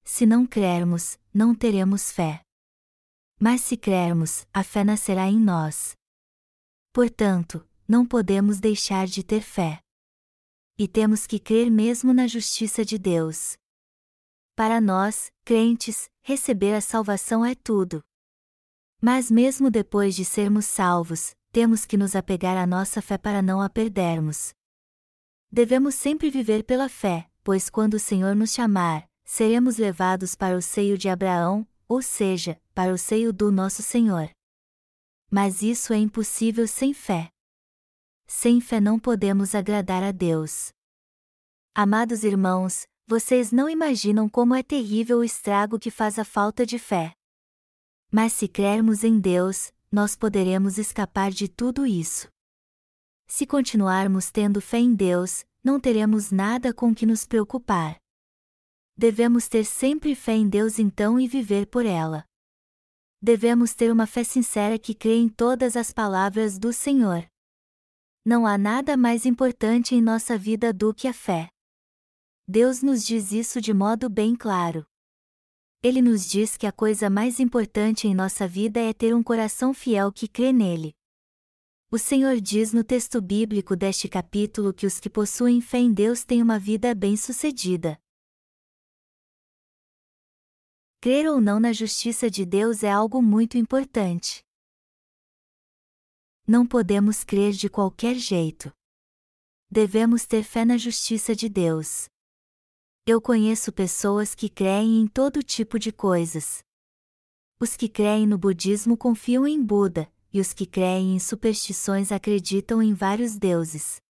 Se 0.03 0.25
não 0.25 0.43
crermos, 0.47 1.19
não 1.31 1.53
teremos 1.53 2.11
fé. 2.11 2.41
Mas 3.39 3.61
se 3.61 3.77
crermos, 3.77 4.47
a 4.51 4.63
fé 4.63 4.83
nascerá 4.83 5.27
em 5.27 5.39
nós. 5.39 5.95
Portanto, 6.91 7.63
não 7.87 8.03
podemos 8.03 8.59
deixar 8.59 9.05
de 9.05 9.23
ter 9.23 9.41
fé. 9.41 9.79
E 10.75 10.87
temos 10.87 11.27
que 11.27 11.37
crer 11.37 11.69
mesmo 11.69 12.15
na 12.15 12.25
justiça 12.25 12.83
de 12.83 12.97
Deus. 12.97 13.55
Para 14.55 14.81
nós, 14.81 15.31
crentes, 15.43 16.09
receber 16.23 16.73
a 16.73 16.81
salvação 16.81 17.45
é 17.45 17.53
tudo. 17.53 18.03
Mas 18.99 19.29
mesmo 19.29 19.69
depois 19.69 20.15
de 20.15 20.25
sermos 20.25 20.65
salvos, 20.65 21.35
temos 21.51 21.85
que 21.85 21.95
nos 21.95 22.15
apegar 22.15 22.57
à 22.57 22.65
nossa 22.65 23.03
fé 23.03 23.19
para 23.19 23.43
não 23.43 23.61
a 23.61 23.69
perdermos. 23.69 24.51
Devemos 25.55 25.95
sempre 25.95 26.29
viver 26.29 26.65
pela 26.65 26.89
fé, 26.89 27.29
pois 27.41 27.69
quando 27.69 27.93
o 27.93 27.99
Senhor 27.99 28.35
nos 28.35 28.51
chamar, 28.51 29.07
seremos 29.23 29.77
levados 29.77 30.35
para 30.35 30.57
o 30.57 30.61
seio 30.61 30.97
de 30.97 31.07
Abraão, 31.07 31.65
ou 31.87 32.01
seja, 32.01 32.59
para 32.73 32.91
o 32.91 32.97
seio 32.97 33.31
do 33.31 33.53
nosso 33.53 33.81
Senhor. 33.81 34.29
Mas 35.31 35.61
isso 35.61 35.93
é 35.93 35.97
impossível 35.97 36.67
sem 36.67 36.93
fé. 36.93 37.29
Sem 38.27 38.59
fé 38.59 38.81
não 38.81 38.99
podemos 38.99 39.55
agradar 39.55 40.03
a 40.03 40.11
Deus. 40.11 40.73
Amados 41.73 42.25
irmãos, 42.25 42.85
vocês 43.07 43.53
não 43.53 43.69
imaginam 43.69 44.27
como 44.27 44.53
é 44.53 44.61
terrível 44.61 45.19
o 45.19 45.23
estrago 45.23 45.79
que 45.79 45.89
faz 45.89 46.19
a 46.19 46.25
falta 46.25 46.65
de 46.65 46.77
fé. 46.77 47.13
Mas 48.11 48.33
se 48.33 48.49
crermos 48.49 49.05
em 49.05 49.21
Deus, 49.21 49.71
nós 49.89 50.17
poderemos 50.17 50.77
escapar 50.77 51.31
de 51.31 51.47
tudo 51.47 51.85
isso. 51.85 52.27
Se 53.27 53.45
continuarmos 53.45 54.31
tendo 54.31 54.61
fé 54.61 54.77
em 54.77 54.93
Deus, 54.93 55.45
não 55.63 55.79
teremos 55.79 56.31
nada 56.31 56.73
com 56.73 56.93
que 56.93 57.05
nos 57.05 57.25
preocupar 57.25 57.97
devemos 58.97 59.49
ter 59.49 59.65
sempre 59.65 60.15
fé 60.15 60.33
em 60.33 60.47
Deus 60.47 60.79
então 60.79 61.19
e 61.19 61.27
viver 61.27 61.67
por 61.67 61.85
ela. 61.85 62.25
Devemos 63.21 63.73
ter 63.73 63.91
uma 63.91 64.07
fé 64.07 64.23
sincera 64.23 64.79
que 64.79 64.93
crê 64.93 65.15
em 65.15 65.27
todas 65.27 65.75
as 65.75 65.91
palavras 65.91 66.57
do 66.57 66.71
Senhor. 66.71 67.27
Não 68.25 68.45
há 68.45 68.57
nada 68.57 68.95
mais 68.95 69.25
importante 69.25 69.95
em 69.95 70.01
nossa 70.01 70.37
vida 70.37 70.71
do 70.71 70.93
que 70.93 71.07
a 71.07 71.13
fé. 71.13 71.49
Deus 72.47 72.81
nos 72.81 73.05
diz 73.05 73.31
isso 73.31 73.59
de 73.59 73.73
modo 73.73 74.09
bem 74.09 74.35
claro. 74.35 74.85
Ele 75.83 76.01
nos 76.01 76.27
diz 76.27 76.57
que 76.57 76.65
a 76.65 76.71
coisa 76.71 77.09
mais 77.09 77.39
importante 77.39 78.07
em 78.07 78.15
nossa 78.15 78.47
vida 78.47 78.79
é 78.79 78.93
ter 78.93 79.13
um 79.13 79.21
coração 79.21 79.73
fiel 79.73 80.11
que 80.11 80.27
crê 80.27 80.51
nele. 80.53 80.95
O 81.91 81.99
Senhor 81.99 82.41
diz 82.41 82.73
no 82.73 82.83
texto 82.83 83.21
bíblico 83.21 83.75
deste 83.75 84.09
capítulo 84.09 84.73
que 84.73 84.87
os 84.87 84.99
que 84.99 85.09
possuem 85.09 85.61
fé 85.61 85.77
em 85.77 85.93
Deus 85.93 86.23
têm 86.23 86.41
uma 86.41 86.57
vida 86.57 86.95
bem-sucedida. 86.95 87.99
Crer 90.99 91.27
ou 91.27 91.39
não 91.39 91.59
na 91.59 91.71
justiça 91.71 92.29
de 92.29 92.43
Deus 92.43 92.81
é 92.81 92.91
algo 92.91 93.21
muito 93.21 93.57
importante. 93.57 94.43
Não 96.47 96.65
podemos 96.65 97.23
crer 97.23 97.53
de 97.53 97.69
qualquer 97.69 98.15
jeito. 98.15 98.73
Devemos 99.69 100.25
ter 100.25 100.43
fé 100.43 100.65
na 100.65 100.77
justiça 100.77 101.35
de 101.35 101.47
Deus. 101.47 102.09
Eu 103.05 103.21
conheço 103.21 103.71
pessoas 103.71 104.33
que 104.33 104.49
creem 104.49 105.01
em 105.01 105.07
todo 105.07 105.43
tipo 105.43 105.77
de 105.77 105.91
coisas. 105.91 106.63
Os 107.59 107.77
que 107.77 107.87
creem 107.87 108.25
no 108.25 108.37
budismo 108.39 108.97
confiam 108.97 109.45
em 109.47 109.63
Buda, 109.63 110.11
e 110.35 110.39
os 110.41 110.51
que 110.51 110.65
creem 110.65 111.15
em 111.15 111.19
superstições 111.19 112.11
acreditam 112.11 112.83
em 112.83 112.93
vários 112.93 113.37
deuses. 113.37 114.01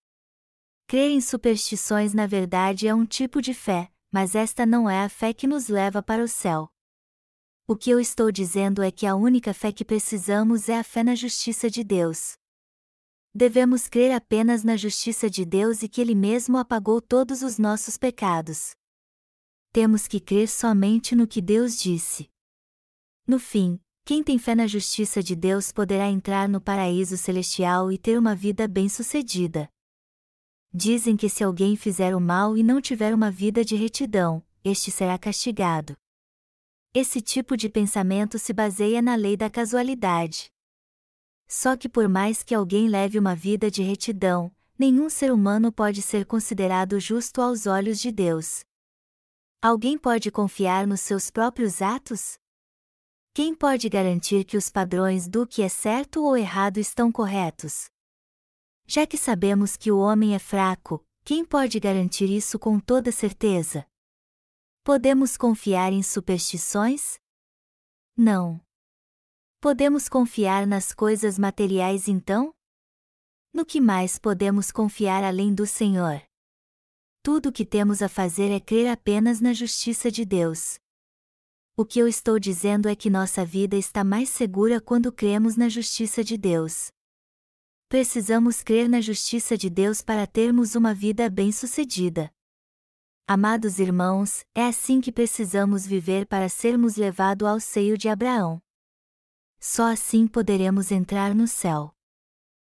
Crer 0.88 1.12
em 1.12 1.22
superstições 1.22 2.16
na 2.16 2.26
verdade 2.26 2.88
é 2.88 2.96
um 2.96 3.06
tipo 3.06 3.40
de 3.40 3.54
fé, 3.54 3.92
mas 4.12 4.34
esta 4.34 4.66
não 4.66 4.90
é 4.90 5.04
a 5.04 5.08
fé 5.08 5.36
que 5.36 5.46
nos 5.46 5.68
leva 5.68 6.02
para 6.02 6.24
o 6.24 6.28
céu. 6.28 6.68
O 7.68 7.76
que 7.76 7.92
eu 7.92 8.00
estou 8.00 8.32
dizendo 8.32 8.82
é 8.82 8.90
que 8.90 9.06
a 9.06 9.14
única 9.14 9.54
fé 9.54 9.72
que 9.72 9.86
precisamos 9.86 10.68
é 10.68 10.80
a 10.80 10.84
fé 10.84 11.04
na 11.04 11.14
justiça 11.14 11.70
de 11.70 11.84
Deus. 11.84 12.34
Devemos 13.32 13.88
crer 13.88 14.12
apenas 14.12 14.64
na 14.64 14.76
justiça 14.76 15.30
de 15.30 15.46
Deus 15.46 15.84
e 15.84 15.88
que 15.88 16.02
Ele 16.02 16.16
mesmo 16.16 16.58
apagou 16.58 17.00
todos 17.00 17.44
os 17.44 17.60
nossos 17.60 17.98
pecados. 17.98 18.72
Temos 19.72 20.08
que 20.08 20.20
crer 20.20 20.50
somente 20.50 21.16
no 21.16 21.28
que 21.28 21.40
Deus 21.40 21.78
disse. 21.78 22.28
No 23.28 23.38
fim, 23.38 23.80
quem 24.06 24.22
tem 24.22 24.38
fé 24.38 24.54
na 24.54 24.68
justiça 24.68 25.24
de 25.24 25.36
Deus 25.36 25.72
poderá 25.72 26.08
entrar 26.08 26.48
no 26.48 26.62
paraíso 26.62 27.18
celestial 27.18 27.92
e 27.92 27.98
ter 27.98 28.20
uma 28.20 28.36
vida 28.36 28.68
bem-sucedida. 28.68 29.68
Dizem 30.72 31.18
que 31.18 31.28
se 31.28 31.44
alguém 31.44 31.76
fizer 31.76 32.16
o 32.16 32.22
mal 32.22 32.56
e 32.56 32.62
não 32.62 32.80
tiver 32.80 33.16
uma 33.16 33.32
vida 33.32 33.66
de 33.66 33.76
retidão, 33.76 34.46
este 34.64 34.92
será 34.92 35.18
castigado. 35.18 35.98
Esse 36.94 37.20
tipo 37.20 37.58
de 37.58 37.68
pensamento 37.68 38.38
se 38.38 38.54
baseia 38.54 39.02
na 39.02 39.16
lei 39.16 39.36
da 39.36 39.50
casualidade. 39.50 40.52
Só 41.48 41.76
que 41.76 41.90
por 41.90 42.08
mais 42.08 42.44
que 42.44 42.54
alguém 42.54 42.88
leve 42.88 43.18
uma 43.18 43.36
vida 43.36 43.72
de 43.72 43.82
retidão, 43.82 44.54
nenhum 44.78 45.10
ser 45.10 45.34
humano 45.34 45.72
pode 45.72 46.04
ser 46.04 46.28
considerado 46.28 47.00
justo 47.00 47.42
aos 47.42 47.66
olhos 47.66 48.00
de 48.00 48.12
Deus. 48.12 48.64
Alguém 49.64 49.98
pode 49.98 50.30
confiar 50.30 50.86
nos 50.86 51.02
seus 51.02 51.32
próprios 51.32 51.82
atos? 51.82 52.38
Quem 53.36 53.54
pode 53.54 53.90
garantir 53.90 54.46
que 54.46 54.56
os 54.56 54.70
padrões 54.70 55.28
do 55.28 55.46
que 55.46 55.62
é 55.62 55.68
certo 55.68 56.24
ou 56.24 56.38
errado 56.38 56.78
estão 56.78 57.12
corretos? 57.12 57.90
Já 58.88 59.06
que 59.06 59.18
sabemos 59.18 59.76
que 59.76 59.92
o 59.92 60.00
homem 60.00 60.34
é 60.34 60.40
fraco, 60.40 61.06
quem 61.26 61.44
pode 61.44 61.78
garantir 61.78 62.30
isso 62.30 62.58
com 62.58 62.80
toda 62.80 63.12
certeza? 63.12 63.86
Podemos 64.86 65.36
confiar 65.36 65.92
em 65.92 66.02
superstições? 66.02 67.20
Não. 68.16 68.62
Podemos 69.60 70.08
confiar 70.08 70.66
nas 70.66 70.94
coisas 70.94 71.38
materiais 71.38 72.08
então? 72.08 72.54
No 73.54 73.66
que 73.66 73.82
mais 73.82 74.18
podemos 74.18 74.72
confiar 74.72 75.26
além 75.26 75.54
do 75.54 75.68
Senhor? 75.68 76.24
Tudo 77.22 77.50
o 77.50 77.52
que 77.52 77.66
temos 77.66 78.02
a 78.02 78.08
fazer 78.08 78.50
é 78.50 78.62
crer 78.62 78.88
apenas 78.88 79.42
na 79.42 79.52
justiça 79.52 80.10
de 80.10 80.24
Deus. 80.24 80.80
O 81.78 81.86
que 81.86 82.00
eu 82.00 82.08
estou 82.08 82.40
dizendo 82.40 82.88
é 82.88 82.96
que 82.96 83.10
nossa 83.10 83.46
vida 83.46 83.76
está 83.76 84.02
mais 84.02 84.30
segura 84.30 84.80
quando 84.80 85.12
cremos 85.12 85.58
na 85.58 85.68
justiça 85.68 86.24
de 86.24 86.38
Deus. 86.38 86.90
Precisamos 87.90 88.64
crer 88.64 88.88
na 88.88 89.02
justiça 89.02 89.58
de 89.58 89.70
Deus 89.70 90.02
para 90.02 90.26
termos 90.26 90.76
uma 90.76 90.94
vida 90.94 91.30
bem-sucedida. 91.30 92.34
Amados 93.28 93.78
irmãos, 93.78 94.46
é 94.56 94.66
assim 94.66 95.02
que 95.02 95.12
precisamos 95.12 95.86
viver 95.86 96.26
para 96.26 96.48
sermos 96.48 96.96
levados 96.96 97.46
ao 97.46 97.60
seio 97.60 97.98
de 97.98 98.08
Abraão. 98.08 98.62
Só 99.60 99.92
assim 99.92 100.28
poderemos 100.28 100.94
entrar 100.94 101.36
no 101.36 101.46
céu. 101.46 101.94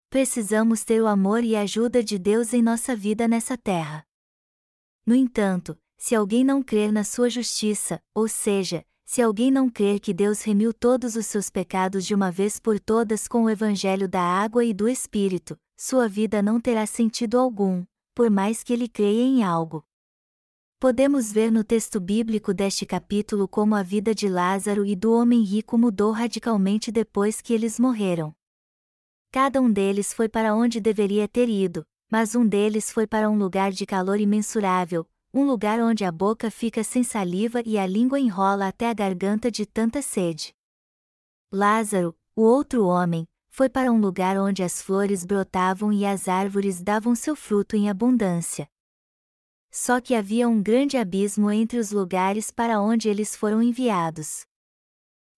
Precisamos 0.09 0.85
ter 0.85 1.03
o 1.03 1.07
amor 1.07 1.45
e 1.45 1.55
a 1.55 1.61
ajuda 1.61 2.03
de 2.03 2.19
Deus 2.19 2.55
em 2.55 2.63
nossa 2.63 2.97
vida 2.97 3.29
nessa 3.29 3.59
terra. 3.59 4.07
No 5.05 5.15
entanto, 5.15 5.79
se 5.97 6.15
alguém 6.15 6.45
não 6.45 6.63
crer 6.63 6.93
na 6.93 7.05
sua 7.05 7.29
justiça, 7.31 8.01
ou 8.15 8.29
seja, 8.29 8.85
se 9.05 9.23
alguém 9.23 9.51
não 9.51 9.71
crer 9.71 10.01
que 10.01 10.13
Deus 10.13 10.43
remiu 10.43 10.75
todos 10.75 11.15
os 11.15 11.27
seus 11.27 11.49
pecados 11.49 12.05
de 12.05 12.15
uma 12.15 12.31
vez 12.31 12.59
por 12.59 12.81
todas 12.81 13.29
com 13.29 13.45
o 13.45 13.51
evangelho 13.51 14.09
da 14.09 14.21
água 14.21 14.65
e 14.65 14.75
do 14.75 14.89
Espírito, 14.89 15.57
sua 15.77 16.09
vida 16.09 16.43
não 16.43 16.61
terá 16.61 16.87
sentido 16.87 17.39
algum, 17.39 17.85
por 18.15 18.29
mais 18.31 18.63
que 18.63 18.73
ele 18.73 18.89
creia 18.89 19.23
em 19.23 19.45
algo. 19.45 19.85
Podemos 20.79 21.33
ver 21.33 21.51
no 21.51 21.65
texto 21.65 22.01
bíblico 22.01 22.53
deste 22.53 22.85
capítulo 22.85 23.47
como 23.49 23.75
a 23.75 23.83
vida 23.83 24.15
de 24.15 24.29
Lázaro 24.29 24.85
e 24.85 24.95
do 24.95 25.13
homem 25.13 25.43
rico 25.43 25.79
mudou 25.79 26.13
radicalmente 26.13 26.93
depois 26.93 27.41
que 27.41 27.55
eles 27.55 27.79
morreram. 27.79 28.35
Cada 29.31 29.61
um 29.61 29.71
deles 29.71 30.13
foi 30.13 30.29
para 30.29 30.55
onde 30.55 30.81
deveria 30.81 31.29
ter 31.29 31.49
ido, 31.49 31.87
mas 32.11 32.35
um 32.35 32.47
deles 32.47 32.91
foi 32.91 33.07
para 33.07 33.31
um 33.31 33.39
lugar 33.39 33.71
de 33.71 33.87
calor 33.87 34.21
imensurável, 34.21 35.07
um 35.37 35.45
lugar 35.45 35.81
onde 35.81 36.03
a 36.03 36.11
boca 36.11 36.51
fica 36.51 36.83
sem 36.83 37.05
saliva 37.05 37.61
e 37.67 37.77
a 37.77 37.87
língua 37.87 38.19
enrola 38.19 38.69
até 38.69 38.89
a 38.89 38.95
garganta 38.95 39.51
de 39.51 39.67
tanta 39.67 40.01
sede. 40.01 40.55
Lázaro, 41.53 42.17
o 42.35 42.41
outro 42.41 42.87
homem, 42.87 43.29
foi 43.51 43.69
para 43.69 43.93
um 43.93 44.01
lugar 44.01 44.39
onde 44.39 44.63
as 44.63 44.81
flores 44.81 45.27
brotavam 45.27 45.93
e 45.93 46.07
as 46.07 46.27
árvores 46.27 46.81
davam 46.81 47.15
seu 47.15 47.37
fruto 47.37 47.77
em 47.77 47.91
abundância. 47.91 48.67
Só 49.71 50.01
que 50.01 50.15
havia 50.15 50.49
um 50.49 50.63
grande 50.63 50.97
abismo 50.97 51.51
entre 51.51 51.79
os 51.79 51.91
lugares 51.91 52.51
para 52.51 52.81
onde 52.81 53.11
eles 53.11 53.37
foram 53.37 53.63
enviados. 53.63 54.47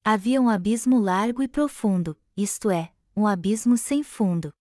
Havia 0.04 0.40
um 0.40 0.48
abismo 0.48 1.00
largo 1.00 1.42
e 1.42 1.48
profundo, 1.48 2.16
isto 2.36 2.70
é, 2.70 2.92
um 3.16 3.26
abismo 3.26 3.76
sem 3.76 4.04
fundo. 4.04 4.52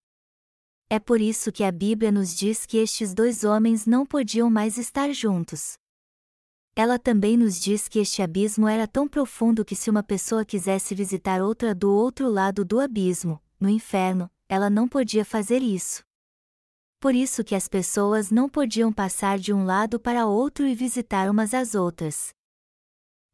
É 0.89 0.99
por 0.99 1.19
isso 1.19 1.51
que 1.51 1.65
a 1.65 1.71
Bíblia 1.71 2.11
nos 2.11 2.33
diz 2.33 2.65
que 2.65 2.77
estes 2.77 3.13
dois 3.13 3.43
homens 3.43 3.85
não 3.85 4.05
podiam 4.05 4.49
mais 4.49 4.77
estar 4.77 5.11
juntos. 5.11 5.77
Ela 6.73 6.97
também 6.97 7.35
nos 7.35 7.59
diz 7.59 7.89
que 7.89 7.99
este 7.99 8.21
abismo 8.21 8.67
era 8.67 8.87
tão 8.87 9.07
profundo 9.07 9.65
que 9.65 9.75
se 9.75 9.89
uma 9.89 10.01
pessoa 10.01 10.45
quisesse 10.45 10.95
visitar 10.95 11.41
outra 11.41 11.75
do 11.75 11.91
outro 11.91 12.29
lado 12.29 12.63
do 12.63 12.79
abismo, 12.79 13.41
no 13.59 13.67
inferno, 13.67 14.29
ela 14.47 14.69
não 14.69 14.87
podia 14.87 15.25
fazer 15.25 15.61
isso. 15.61 16.03
Por 16.99 17.13
isso 17.13 17.43
que 17.43 17.55
as 17.55 17.67
pessoas 17.67 18.31
não 18.31 18.47
podiam 18.47 18.93
passar 18.93 19.37
de 19.37 19.51
um 19.51 19.65
lado 19.65 19.99
para 19.99 20.25
outro 20.25 20.65
e 20.65 20.73
visitar 20.73 21.29
umas 21.29 21.53
às 21.53 21.75
outras. 21.75 22.29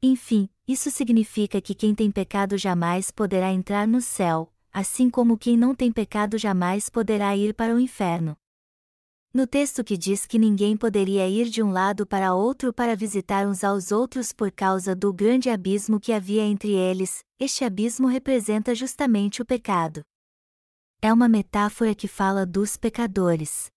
Enfim, 0.02 0.50
isso 0.68 0.90
significa 0.90 1.62
que 1.62 1.76
quem 1.76 1.94
tem 1.94 2.12
pecado 2.12 2.58
jamais 2.58 3.12
poderá 3.12 3.52
entrar 3.52 3.88
no 3.88 4.02
céu, 4.02 4.53
assim 4.74 5.10
como 5.10 5.38
quem 5.38 5.56
não 5.56 5.76
tem 5.76 5.92
pecado 5.92 6.38
jamais 6.38 6.90
poderá 6.90 7.38
ir 7.38 7.54
para 7.54 7.76
o 7.76 7.80
inferno. 7.80 8.36
No 9.32 9.48
texto 9.48 9.84
que 9.84 9.98
diz 9.98 10.26
que 10.26 10.38
ninguém 10.38 10.76
poderia 10.76 11.28
ir 11.28 11.50
de 11.50 11.62
um 11.62 11.72
lado 11.72 12.06
para 12.06 12.34
outro 12.34 12.74
para 12.74 12.96
visitar 12.96 13.48
uns 13.48 13.64
aos 13.64 13.92
outros 13.92 14.32
por 14.32 14.52
causa 14.52 14.96
do 14.96 15.14
grande 15.14 15.50
abismo 15.50 16.00
que 16.00 16.12
havia 16.12 16.44
entre 16.44 16.72
eles, 16.72 17.24
este 17.40 17.64
abismo 17.64 18.08
representa 18.08 18.76
justamente 18.76 19.42
o 19.42 19.46
pecado. 19.46 20.02
É 21.02 21.12
uma 21.12 21.28
metáfora 21.28 21.96
que 21.96 22.08
fala 22.08 22.46
dos 22.46 22.78
pecadores. 22.78 23.72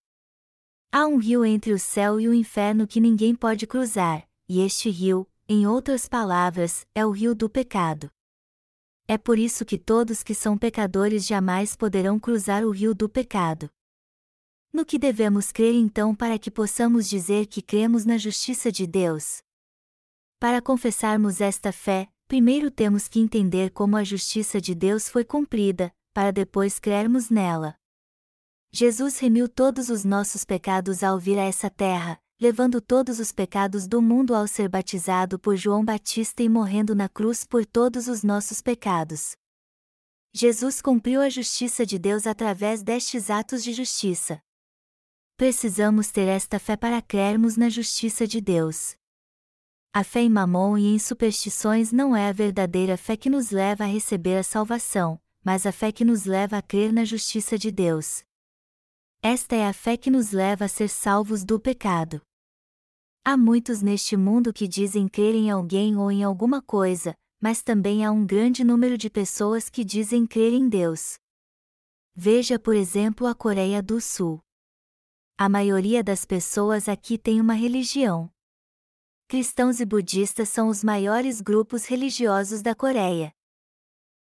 Há 0.91 1.05
um 1.05 1.17
rio 1.17 1.43
entre 1.43 1.73
o 1.73 1.79
céu 1.79 2.19
e 2.19 2.27
o 2.27 2.33
inferno 2.33 2.87
que 2.87 2.99
ninguém 2.99 3.35
pode 3.35 3.67
cruzar, 3.67 4.27
e 4.47 4.61
este 4.61 4.89
rio, 4.89 5.27
em 5.49 5.67
outras 5.67 6.07
palavras, 6.07 6.85
é 6.95 7.05
o 7.05 7.11
rio 7.11 7.35
do 7.35 7.49
pecado. 7.49 8.09
É 9.07 9.17
por 9.17 9.39
isso 9.39 9.63
que 9.63 9.77
todos 9.77 10.21
que 10.21 10.35
são 10.35 10.57
pecadores 10.57 11.25
jamais 11.25 11.77
poderão 11.77 12.19
cruzar 12.19 12.65
o 12.65 12.71
rio 12.71 12.93
do 12.93 13.07
pecado. 13.07 13.69
No 14.73 14.85
que 14.85 14.99
devemos 14.99 15.51
crer 15.51 15.73
então 15.73 16.13
para 16.13 16.37
que 16.37 16.51
possamos 16.51 17.07
dizer 17.07 17.47
que 17.47 17.61
cremos 17.61 18.03
na 18.05 18.17
justiça 18.17 18.69
de 18.69 18.85
Deus? 18.85 19.41
Para 20.39 20.61
confessarmos 20.61 21.39
esta 21.39 21.71
fé, 21.71 22.09
primeiro 22.27 22.69
temos 22.69 23.07
que 23.07 23.19
entender 23.19 23.71
como 23.71 23.95
a 23.95 24.03
justiça 24.03 24.59
de 24.59 24.75
Deus 24.75 25.07
foi 25.07 25.23
cumprida, 25.23 25.91
para 26.13 26.31
depois 26.31 26.77
crermos 26.77 27.29
nela. 27.29 27.75
Jesus 28.73 29.19
remiu 29.19 29.47
todos 29.47 29.89
os 29.89 30.03
nossos 30.03 30.43
pecados 30.43 31.01
ao 31.01 31.17
vir 31.17 31.39
a 31.39 31.43
essa 31.43 31.69
terra, 31.69 32.21
levando 32.39 32.79
todos 32.79 33.19
os 33.19 33.31
pecados 33.31 33.87
do 33.87 34.01
mundo 34.01 34.35
ao 34.35 34.47
ser 34.47 34.69
batizado 34.69 35.39
por 35.39 35.55
João 35.55 35.83
Batista 35.83 36.43
e 36.43 36.49
morrendo 36.49 36.93
na 36.93 37.09
cruz 37.09 37.43
por 37.43 37.65
todos 37.65 38.07
os 38.07 38.23
nossos 38.23 38.61
pecados. 38.61 39.35
Jesus 40.33 40.81
cumpriu 40.81 41.19
a 41.19 41.29
justiça 41.29 41.83
de 41.83 41.97
Deus 41.97 42.27
através 42.27 42.83
destes 42.83 43.31
atos 43.31 43.63
de 43.63 43.73
justiça. 43.73 44.39
Precisamos 45.35 46.11
ter 46.11 46.27
esta 46.27 46.59
fé 46.59 46.77
para 46.77 47.01
crermos 47.01 47.57
na 47.57 47.69
justiça 47.69 48.27
de 48.27 48.39
Deus. 48.39 48.95
A 49.91 50.03
fé 50.03 50.21
em 50.21 50.29
mamon 50.29 50.77
e 50.77 50.93
em 50.93 50.99
superstições 50.99 51.91
não 51.91 52.15
é 52.15 52.29
a 52.29 52.31
verdadeira 52.31 52.97
fé 52.97 53.17
que 53.17 53.31
nos 53.31 53.49
leva 53.49 53.83
a 53.83 53.87
receber 53.87 54.37
a 54.37 54.43
salvação, 54.43 55.19
mas 55.43 55.65
a 55.65 55.71
fé 55.71 55.91
que 55.91 56.05
nos 56.05 56.25
leva 56.25 56.57
a 56.57 56.61
crer 56.61 56.93
na 56.93 57.03
justiça 57.03 57.57
de 57.57 57.71
Deus. 57.71 58.26
Esta 59.29 59.57
é 59.57 59.67
a 59.67 59.73
fé 59.73 59.97
que 59.97 60.09
nos 60.09 60.31
leva 60.31 60.63
a 60.63 60.67
ser 60.69 60.87
salvos 60.87 61.43
do 61.43 61.59
pecado. 61.59 62.21
Há 63.25 63.35
muitos 63.35 63.81
neste 63.81 64.15
mundo 64.15 64.53
que 64.53 64.69
dizem 64.69 65.05
crer 65.05 65.35
em 65.35 65.51
alguém 65.51 65.97
ou 65.97 66.09
em 66.09 66.23
alguma 66.23 66.61
coisa, 66.61 67.13
mas 67.41 67.61
também 67.61 68.05
há 68.05 68.09
um 68.09 68.25
grande 68.25 68.63
número 68.63 68.97
de 68.97 69.09
pessoas 69.09 69.69
que 69.69 69.83
dizem 69.83 70.25
crer 70.25 70.53
em 70.53 70.69
Deus. 70.69 71.17
Veja, 72.15 72.57
por 72.57 72.73
exemplo, 72.73 73.27
a 73.27 73.35
Coreia 73.35 73.83
do 73.83 73.99
Sul. 73.99 74.39
A 75.37 75.49
maioria 75.49 76.01
das 76.01 76.23
pessoas 76.23 76.87
aqui 76.87 77.17
tem 77.17 77.41
uma 77.41 77.53
religião. 77.53 78.31
Cristãos 79.27 79.81
e 79.81 79.85
budistas 79.85 80.47
são 80.47 80.69
os 80.69 80.85
maiores 80.85 81.41
grupos 81.41 81.83
religiosos 81.83 82.61
da 82.61 82.73
Coreia. 82.73 83.33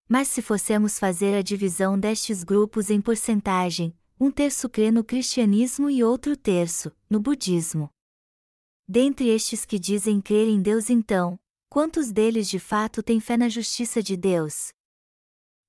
Mas 0.08 0.26
se 0.26 0.42
fossemos 0.42 0.98
fazer 0.98 1.36
a 1.36 1.42
divisão 1.42 1.96
destes 1.96 2.42
grupos 2.42 2.90
em 2.90 3.00
porcentagem, 3.00 3.96
um 4.18 4.30
terço 4.30 4.68
crê 4.68 4.90
no 4.90 5.04
cristianismo 5.04 5.90
e 5.90 6.02
outro 6.02 6.36
terço, 6.36 6.90
no 7.08 7.20
budismo. 7.20 7.90
Dentre 8.88 9.28
estes 9.28 9.64
que 9.66 9.78
dizem 9.78 10.20
crer 10.20 10.48
em 10.48 10.62
Deus, 10.62 10.88
então, 10.88 11.38
quantos 11.68 12.10
deles 12.10 12.48
de 12.48 12.58
fato 12.58 13.02
têm 13.02 13.20
fé 13.20 13.36
na 13.36 13.48
justiça 13.48 14.02
de 14.02 14.16
Deus? 14.16 14.70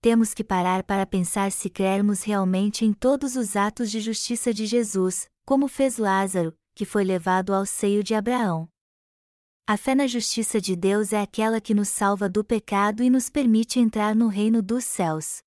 Temos 0.02 0.34
que 0.34 0.44
parar 0.44 0.84
para 0.84 1.06
pensar 1.06 1.52
se 1.52 1.70
crermos 1.70 2.24
realmente 2.24 2.86
em 2.86 2.94
todos 2.94 3.36
os 3.36 3.56
atos 3.56 3.92
de 3.92 4.00
justiça 4.00 4.54
de 4.54 4.66
Jesus, 4.66 5.28
como 5.46 5.68
fez 5.68 5.98
Lázaro, 5.98 6.56
que 6.74 6.86
foi 6.86 7.04
levado 7.04 7.54
ao 7.54 7.66
seio 7.66 8.04
de 8.04 8.14
Abraão. 8.14 8.70
A 9.66 9.76
fé 9.76 9.94
na 9.94 10.08
justiça 10.08 10.62
de 10.62 10.78
Deus 10.78 11.12
é 11.12 11.20
aquela 11.20 11.60
que 11.60 11.74
nos 11.74 11.90
salva 11.90 12.30
do 12.30 12.46
pecado 12.46 13.04
e 13.04 13.10
nos 13.10 13.30
permite 13.30 13.80
entrar 13.80 14.16
no 14.16 14.30
reino 14.30 14.62
dos 14.62 14.86
céus. 14.86 15.40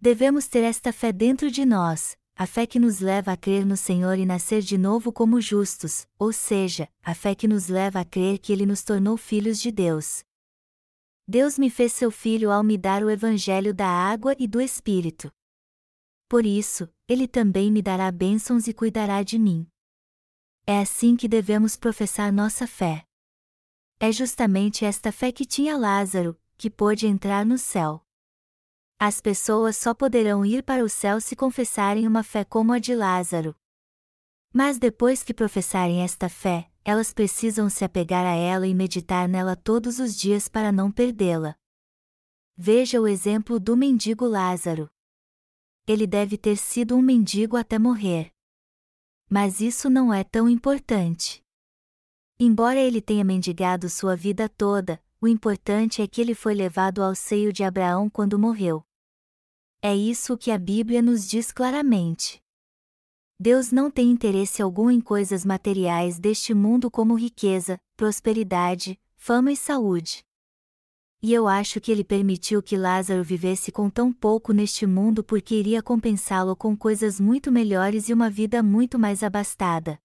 Devemos 0.00 0.46
ter 0.46 0.62
esta 0.62 0.92
fé 0.92 1.12
dentro 1.12 1.50
de 1.50 1.64
nós, 1.64 2.16
a 2.36 2.46
fé 2.46 2.68
que 2.68 2.78
nos 2.78 3.00
leva 3.00 3.32
a 3.32 3.36
crer 3.36 3.66
no 3.66 3.76
Senhor 3.76 4.16
e 4.16 4.24
nascer 4.24 4.62
de 4.62 4.78
novo 4.78 5.12
como 5.12 5.40
justos, 5.40 6.06
ou 6.16 6.32
seja, 6.32 6.88
a 7.02 7.16
fé 7.16 7.34
que 7.34 7.48
nos 7.48 7.66
leva 7.66 7.98
a 7.98 8.04
crer 8.04 8.38
que 8.38 8.52
Ele 8.52 8.64
nos 8.64 8.84
tornou 8.84 9.16
filhos 9.16 9.60
de 9.60 9.72
Deus. 9.72 10.22
Deus 11.26 11.58
me 11.58 11.68
fez 11.68 11.92
seu 11.92 12.12
filho 12.12 12.52
ao 12.52 12.62
me 12.62 12.78
dar 12.78 13.02
o 13.02 13.10
Evangelho 13.10 13.74
da 13.74 13.88
água 13.88 14.36
e 14.38 14.46
do 14.46 14.60
Espírito. 14.60 15.32
Por 16.28 16.46
isso, 16.46 16.88
Ele 17.08 17.26
também 17.26 17.72
me 17.72 17.82
dará 17.82 18.12
bênçãos 18.12 18.68
e 18.68 18.72
cuidará 18.72 19.24
de 19.24 19.36
mim. 19.36 19.66
É 20.64 20.78
assim 20.78 21.16
que 21.16 21.26
devemos 21.26 21.74
professar 21.74 22.32
nossa 22.32 22.68
fé. 22.68 23.04
É 23.98 24.12
justamente 24.12 24.84
esta 24.84 25.10
fé 25.10 25.32
que 25.32 25.44
tinha 25.44 25.76
Lázaro, 25.76 26.38
que 26.56 26.70
pôde 26.70 27.08
entrar 27.08 27.44
no 27.44 27.58
céu. 27.58 28.00
As 29.00 29.20
pessoas 29.20 29.76
só 29.76 29.94
poderão 29.94 30.44
ir 30.44 30.64
para 30.64 30.82
o 30.82 30.88
céu 30.88 31.20
se 31.20 31.36
confessarem 31.36 32.04
uma 32.04 32.24
fé 32.24 32.44
como 32.44 32.72
a 32.72 32.80
de 32.80 32.96
Lázaro. 32.96 33.54
Mas 34.52 34.76
depois 34.76 35.22
que 35.22 35.32
professarem 35.32 36.02
esta 36.02 36.28
fé, 36.28 36.68
elas 36.84 37.12
precisam 37.12 37.70
se 37.70 37.84
apegar 37.84 38.26
a 38.26 38.34
ela 38.34 38.66
e 38.66 38.74
meditar 38.74 39.28
nela 39.28 39.54
todos 39.54 40.00
os 40.00 40.16
dias 40.16 40.48
para 40.48 40.72
não 40.72 40.90
perdê-la. 40.90 41.54
Veja 42.56 43.00
o 43.00 43.06
exemplo 43.06 43.60
do 43.60 43.76
mendigo 43.76 44.26
Lázaro. 44.26 44.90
Ele 45.86 46.04
deve 46.04 46.36
ter 46.36 46.56
sido 46.56 46.96
um 46.96 47.02
mendigo 47.02 47.56
até 47.56 47.78
morrer. 47.78 48.32
Mas 49.30 49.60
isso 49.60 49.88
não 49.88 50.12
é 50.12 50.24
tão 50.24 50.48
importante. 50.48 51.40
Embora 52.40 52.80
ele 52.80 53.00
tenha 53.00 53.22
mendigado 53.22 53.88
sua 53.88 54.16
vida 54.16 54.48
toda, 54.48 55.00
o 55.20 55.28
importante 55.28 56.02
é 56.02 56.08
que 56.08 56.20
ele 56.20 56.34
foi 56.34 56.54
levado 56.54 57.00
ao 57.00 57.14
seio 57.14 57.52
de 57.52 57.62
Abraão 57.62 58.10
quando 58.10 58.36
morreu. 58.38 58.87
É 59.80 59.94
isso 59.94 60.36
que 60.36 60.50
a 60.50 60.58
Bíblia 60.58 61.00
nos 61.00 61.28
diz 61.28 61.52
claramente. 61.52 62.42
Deus 63.38 63.70
não 63.70 63.88
tem 63.88 64.10
interesse 64.10 64.60
algum 64.60 64.90
em 64.90 65.00
coisas 65.00 65.44
materiais 65.44 66.18
deste 66.18 66.52
mundo 66.52 66.90
como 66.90 67.14
riqueza, 67.14 67.78
prosperidade, 67.96 69.00
fama 69.14 69.52
e 69.52 69.56
saúde. 69.56 70.24
E 71.22 71.32
eu 71.32 71.46
acho 71.46 71.80
que 71.80 71.92
ele 71.92 72.02
permitiu 72.02 72.60
que 72.60 72.76
Lázaro 72.76 73.22
vivesse 73.22 73.70
com 73.70 73.88
tão 73.88 74.12
pouco 74.12 74.52
neste 74.52 74.84
mundo 74.84 75.22
porque 75.22 75.54
iria 75.54 75.80
compensá-lo 75.80 76.56
com 76.56 76.76
coisas 76.76 77.20
muito 77.20 77.52
melhores 77.52 78.08
e 78.08 78.12
uma 78.12 78.28
vida 78.28 78.64
muito 78.64 78.98
mais 78.98 79.22
abastada. 79.22 80.00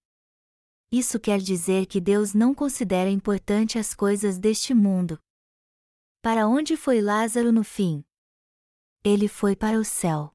Isso 0.92 1.18
quer 1.18 1.40
dizer 1.40 1.86
que 1.86 2.00
Deus 2.00 2.32
não 2.32 2.54
considera 2.54 3.10
importante 3.10 3.76
as 3.76 3.92
coisas 3.92 4.38
deste 4.38 4.72
mundo. 4.72 5.18
Para 6.22 6.46
onde 6.46 6.76
foi 6.76 7.00
Lázaro 7.00 7.50
no 7.50 7.64
fim? 7.64 8.04
Ele 9.06 9.28
foi 9.28 9.54
para 9.54 9.78
o 9.78 9.84
céu. 9.84 10.32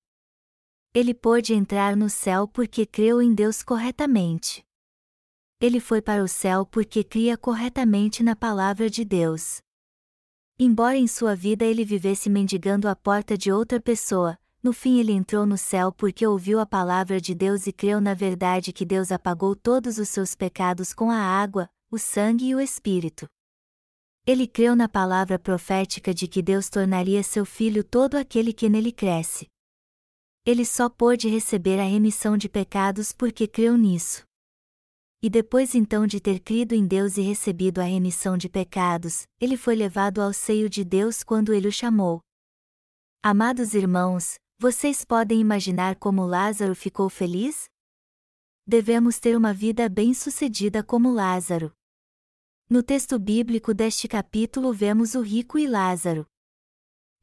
Ele 0.93 1.11
pôde 1.11 1.55
entrar 1.55 1.97
no 1.97 2.07
céu 2.07 2.47
porque 2.47 2.85
creu 2.85 3.19
em 3.19 3.33
Deus 3.33 3.63
corretamente. 3.63 4.63
Ele 5.59 5.79
foi 5.79 6.03
para 6.03 6.23
o 6.23 6.27
céu 6.27 6.67
porque 6.67 7.03
cria 7.03 7.35
corretamente 7.35 8.21
na 8.21 8.35
palavra 8.35 8.87
de 8.87 9.03
Deus. 9.03 9.59
Embora 10.59 10.95
em 10.95 11.07
sua 11.07 11.35
vida 11.35 11.65
ele 11.65 11.83
vivesse 11.83 12.29
mendigando 12.29 12.87
a 12.87 12.95
porta 12.95 13.35
de 13.35 13.51
outra 13.51 13.81
pessoa, 13.81 14.37
no 14.61 14.71
fim 14.71 14.99
ele 14.99 15.13
entrou 15.13 15.47
no 15.47 15.57
céu 15.57 15.91
porque 15.91 16.27
ouviu 16.27 16.59
a 16.59 16.65
palavra 16.65 17.19
de 17.19 17.33
Deus 17.33 17.65
e 17.65 17.73
creu 17.73 17.99
na 17.99 18.13
verdade 18.13 18.71
que 18.71 18.85
Deus 18.85 19.11
apagou 19.11 19.55
todos 19.55 19.97
os 19.97 20.09
seus 20.09 20.35
pecados 20.35 20.93
com 20.93 21.09
a 21.09 21.17
água, 21.17 21.67
o 21.89 21.97
sangue 21.97 22.49
e 22.49 22.55
o 22.55 22.61
Espírito. 22.61 23.27
Ele 24.31 24.45
creu 24.45 24.75
na 24.75 24.87
palavra 24.87 25.39
profética 25.39 26.13
de 26.13 26.27
que 26.27 26.39
Deus 26.39 26.69
tornaria 26.69 27.23
seu 27.23 27.43
filho 27.43 27.83
todo 27.83 28.13
aquele 28.13 28.53
que 28.53 28.69
nele 28.69 28.91
cresce. 28.91 29.47
Ele 30.45 30.63
só 30.63 30.87
pôde 30.87 31.27
receber 31.27 31.79
a 31.79 31.83
remissão 31.83 32.37
de 32.37 32.47
pecados 32.47 33.11
porque 33.11 33.47
creu 33.47 33.75
nisso. 33.75 34.23
E 35.19 35.31
depois 35.31 35.73
então 35.73 36.05
de 36.05 36.19
ter 36.19 36.41
crido 36.41 36.73
em 36.75 36.85
Deus 36.85 37.17
e 37.17 37.21
recebido 37.21 37.81
a 37.81 37.85
remissão 37.85 38.37
de 38.37 38.47
pecados, 38.47 39.23
ele 39.41 39.57
foi 39.57 39.75
levado 39.75 40.21
ao 40.21 40.31
seio 40.31 40.69
de 40.69 40.83
Deus 40.83 41.23
quando 41.23 41.51
ele 41.51 41.67
o 41.67 41.71
chamou. 41.71 42.21
Amados 43.23 43.73
irmãos, 43.73 44.35
vocês 44.59 45.03
podem 45.03 45.41
imaginar 45.41 45.95
como 45.95 46.23
Lázaro 46.23 46.75
ficou 46.75 47.09
feliz? 47.09 47.67
Devemos 48.63 49.17
ter 49.17 49.35
uma 49.35 49.55
vida 49.55 49.89
bem-sucedida 49.89 50.83
como 50.83 51.11
Lázaro. 51.11 51.73
No 52.71 52.83
texto 52.83 53.17
bíblico 53.17 53.73
deste 53.73 54.07
capítulo 54.07 54.71
vemos 54.71 55.15
o 55.15 55.21
rico 55.21 55.57
e 55.57 55.65
Lázaro. 55.65 56.23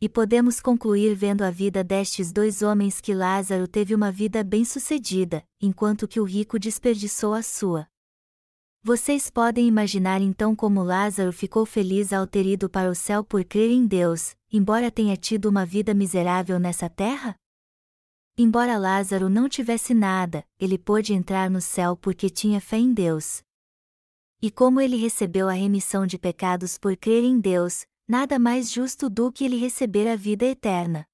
E 0.00 0.09
podemos 0.09 0.59
concluir 0.59 1.14
vendo 1.14 1.42
a 1.42 1.52
vida 1.52 1.85
destes 1.85 2.32
dois 2.32 2.62
homens 2.62 3.00
que 3.00 3.14
Lázaro 3.14 3.68
teve 3.68 3.94
uma 3.94 4.11
vida 4.11 4.42
bem-sucedida, 4.42 5.46
enquanto 5.61 6.09
que 6.09 6.18
o 6.18 6.24
rico 6.24 6.59
desperdiçou 6.59 7.32
a 7.32 7.44
sua. 7.44 7.87
Vocês 8.82 9.30
podem 9.30 9.68
imaginar 9.68 10.20
então 10.20 10.56
como 10.56 10.82
Lázaro 10.82 11.32
ficou 11.32 11.64
feliz 11.64 12.12
ao 12.12 12.26
ter 12.26 12.44
ido 12.44 12.68
para 12.68 12.90
o 12.90 12.94
céu 12.96 13.22
por 13.22 13.44
crer 13.44 13.70
em 13.70 13.87
Deus, 13.87 14.35
embora 14.52 14.90
tenha 14.90 15.16
tido 15.16 15.48
uma 15.48 15.64
vida 15.64 15.94
miserável 15.94 16.59
nessa 16.59 16.90
terra? 16.90 17.37
Embora 18.37 18.76
Lázaro 18.76 19.28
não 19.28 19.48
tivesse 19.48 19.94
nada, 19.94 20.44
ele 20.59 20.76
pôde 20.76 21.14
entrar 21.14 21.48
no 21.48 21.61
céu 21.61 21.96
porque 21.96 22.28
tinha 22.28 22.61
fé 22.61 22.78
em 22.78 22.92
Deus. 22.92 23.45
E 24.40 24.51
como 24.51 24.81
ele 24.81 24.96
recebeu 24.96 25.49
a 25.49 25.53
remissão 25.53 26.07
de 26.07 26.18
pecados 26.18 26.77
por 26.77 26.96
crer 26.96 27.25
em 27.25 27.40
Deus, 27.40 27.87
nada 28.07 28.38
mais 28.38 28.70
justo 28.70 29.09
do 29.09 29.33
que 29.33 29.44
ele 29.44 29.57
receber 29.57 30.09
a 30.09 30.16
vida 30.16 30.44
eterna. 30.44 31.07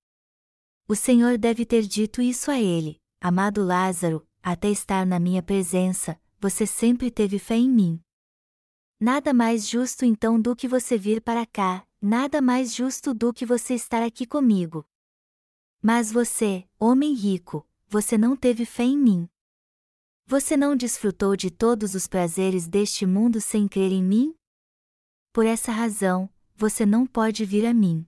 O 0.89 0.95
Senhor 0.97 1.39
deve 1.39 1.65
ter 1.65 1.83
dito 1.83 2.21
isso 2.21 2.51
a 2.51 2.61
ele: 2.61 3.01
Amado 3.21 3.65
Lázaro, 3.65 4.27
até 4.43 4.69
estar 4.69 5.07
na 5.07 5.19
minha 5.19 5.43
presença, 5.43 6.21
você 6.41 6.67
sempre 6.67 7.11
teve 7.11 7.39
fé 7.39 7.55
em 7.55 7.71
mim. 7.71 8.01
Nada 8.99 9.33
mais 9.33 9.69
justo 9.69 10.05
então 10.05 10.41
do 10.41 10.55
que 10.55 10.67
você 10.67 10.99
vir 10.99 11.21
para 11.21 11.47
cá, 11.47 11.87
nada 12.01 12.41
mais 12.41 12.75
justo 12.75 13.15
do 13.15 13.33
que 13.33 13.47
você 13.47 13.75
estar 13.75 14.03
aqui 14.03 14.27
comigo. 14.27 14.85
Mas 15.81 16.11
você, 16.13 16.65
homem 16.79 17.15
rico, 17.15 17.67
você 17.89 18.19
não 18.19 18.37
teve 18.37 18.65
fé 18.65 18.85
em 18.85 18.97
mim. 18.97 19.29
Você 20.33 20.57
não 20.57 20.75
desfrutou 20.75 21.37
de 21.37 21.51
todos 21.51 21.95
os 21.95 22.07
prazeres 22.07 22.67
deste 22.67 23.05
mundo 23.05 23.39
sem 23.39 23.69
crer 23.69 23.93
em 23.93 24.03
mim? 24.03 24.35
Por 25.31 25.45
essa 25.45 25.71
razão, 25.71 26.27
você 26.57 26.87
não 26.87 27.07
pode 27.07 27.45
vir 27.45 27.67
a 27.67 27.75
mim. 27.75 28.07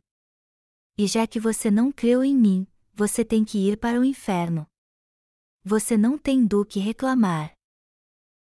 E 0.97 1.07
já 1.07 1.27
que 1.27 1.39
você 1.39 1.71
não 1.71 1.93
creu 1.93 2.25
em 2.25 2.35
mim, 2.35 2.67
você 2.95 3.27
tem 3.27 3.45
que 3.45 3.59
ir 3.59 3.77
para 3.77 4.01
o 4.01 4.05
inferno. 4.07 4.67
Você 5.63 5.99
não 5.99 6.17
tem 6.17 6.47
do 6.47 6.65
que 6.65 6.81
reclamar. 6.81 7.53